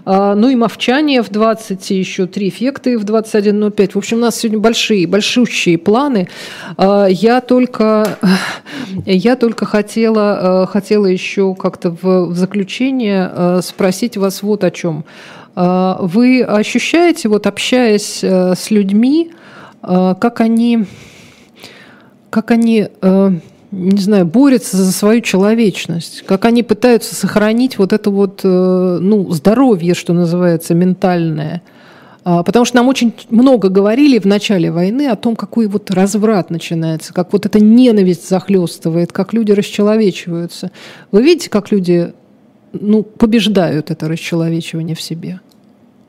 [0.05, 3.91] Э, ну и Мовчание в 20, и еще три эффекты в 21.05.
[3.93, 6.29] В общем, у нас сегодня большие, большущие планы.
[6.77, 8.17] Э, я только,
[9.05, 15.03] я только хотела, хотела еще как-то в, в заключение спросить вас вот о чем.
[15.53, 19.33] Вы ощущаете, вот общаясь с людьми,
[19.81, 20.85] как они,
[22.29, 22.87] как они
[23.71, 29.31] не знаю, борются за свою человечность, как они пытаются сохранить вот это вот, э, ну,
[29.31, 31.61] здоровье, что называется, ментальное.
[32.23, 36.49] А, потому что нам очень много говорили в начале войны о том, какой вот разврат
[36.49, 40.71] начинается, как вот эта ненависть захлестывает, как люди расчеловечиваются.
[41.11, 42.13] Вы видите, как люди
[42.73, 45.39] ну, побеждают это расчеловечивание в себе?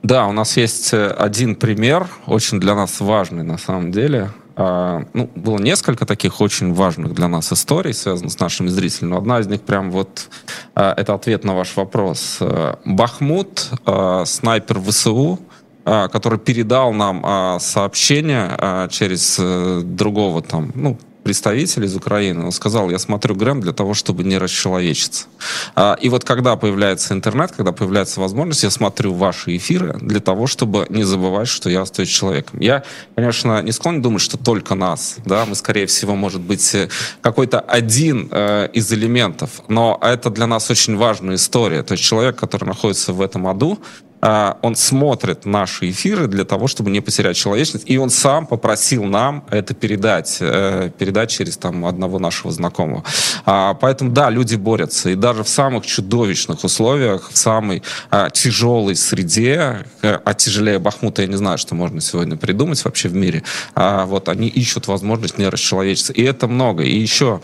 [0.02, 4.30] Да, у нас есть э, один пример, очень для нас важный на самом деле.
[4.56, 9.16] А, ну, было несколько таких очень важных для нас историй, связанных с нашими зрителями.
[9.16, 10.28] Одна из них прям вот
[10.74, 12.38] а, это ответ на ваш вопрос.
[12.40, 15.38] Э, Бахмут, а, снайпер ВСУ,
[15.84, 22.98] который передал нам сообщение через э, другого там, ну, представитель из Украины, он сказал, я
[22.98, 25.26] смотрю Грэм для того, чтобы не расчеловечиться.
[25.74, 30.46] А, и вот когда появляется интернет, когда появляется возможность, я смотрю ваши эфиры для того,
[30.46, 32.60] чтобы не забывать, что я остаюсь человеком.
[32.60, 32.82] Я,
[33.14, 36.88] конечно, не склонен думать, что только нас, да, мы, скорее всего, может быть, э,
[37.20, 41.82] какой-то один э, из элементов, но это для нас очень важная история.
[41.82, 43.78] То есть человек, который находится в этом аду,
[44.22, 49.44] он смотрит наши эфиры для того, чтобы не потерять человечность, и он сам попросил нам
[49.50, 53.02] это передать, э, передать через там одного нашего знакомого.
[53.46, 58.94] А, поэтому да, люди борются, и даже в самых чудовищных условиях, в самой а, тяжелой
[58.94, 63.42] среде, э, а тяжелее Бахмута я не знаю, что можно сегодня придумать вообще в мире,
[63.74, 66.82] вот они ищут возможность не расчеловечиться, и это много.
[66.84, 67.40] И еще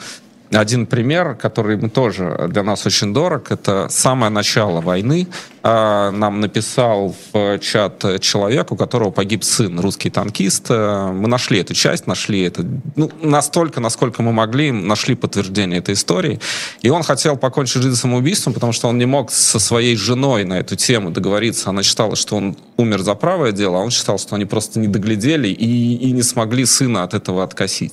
[0.53, 5.27] один пример, который мы тоже для нас очень дорог, это самое начало войны.
[5.71, 10.69] А, нам написал в чат человек, у которого погиб сын, русский танкист.
[10.71, 12.65] А, мы нашли эту часть, нашли это
[12.97, 16.41] ну, настолько, насколько мы могли, нашли подтверждение этой истории.
[16.81, 20.59] И он хотел покончить жизнь самоубийством, потому что он не мог со своей женой на
[20.59, 21.69] эту тему договориться.
[21.69, 24.87] Она считала, что он умер за правое дело, а он считал, что они просто не
[24.87, 27.93] доглядели и, и не смогли сына от этого откосить.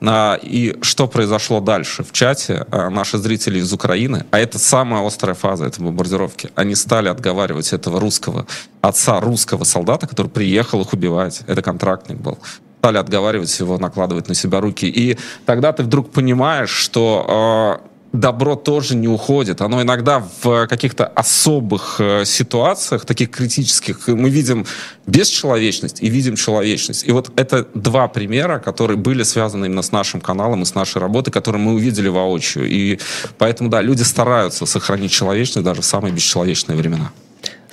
[0.00, 2.02] А, и что произошло дальше?
[2.02, 7.09] В чате наши зрители из Украины, а это самая острая фаза этой бомбардировки, они стали
[7.10, 8.46] отговаривать этого русского,
[8.80, 11.42] отца русского солдата, который приехал их убивать.
[11.46, 12.38] Это контрактник был
[12.80, 14.88] стали отговаривать его, накладывать на себя руки.
[14.88, 19.60] И тогда ты вдруг понимаешь, что э, добро тоже не уходит.
[19.60, 24.66] Оно иногда в каких-то особых э, ситуациях, таких критических, мы видим
[25.06, 27.06] бесчеловечность и видим человечность.
[27.06, 31.00] И вот это два примера, которые были связаны именно с нашим каналом и с нашей
[31.00, 32.68] работой, которые мы увидели воочию.
[32.68, 32.98] И
[33.38, 37.12] поэтому, да, люди стараются сохранить человечность даже в самые бесчеловечные времена.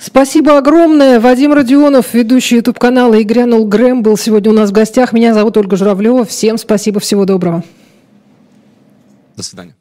[0.00, 1.18] Спасибо огромное.
[1.18, 5.12] Вадим Родионов, ведущий YouTube-канала «И грянул Грэм», был сегодня у нас в гостях.
[5.12, 6.24] Меня зовут Ольга Журавлева.
[6.24, 7.64] Всем спасибо, всего доброго.
[9.36, 9.77] До свидания.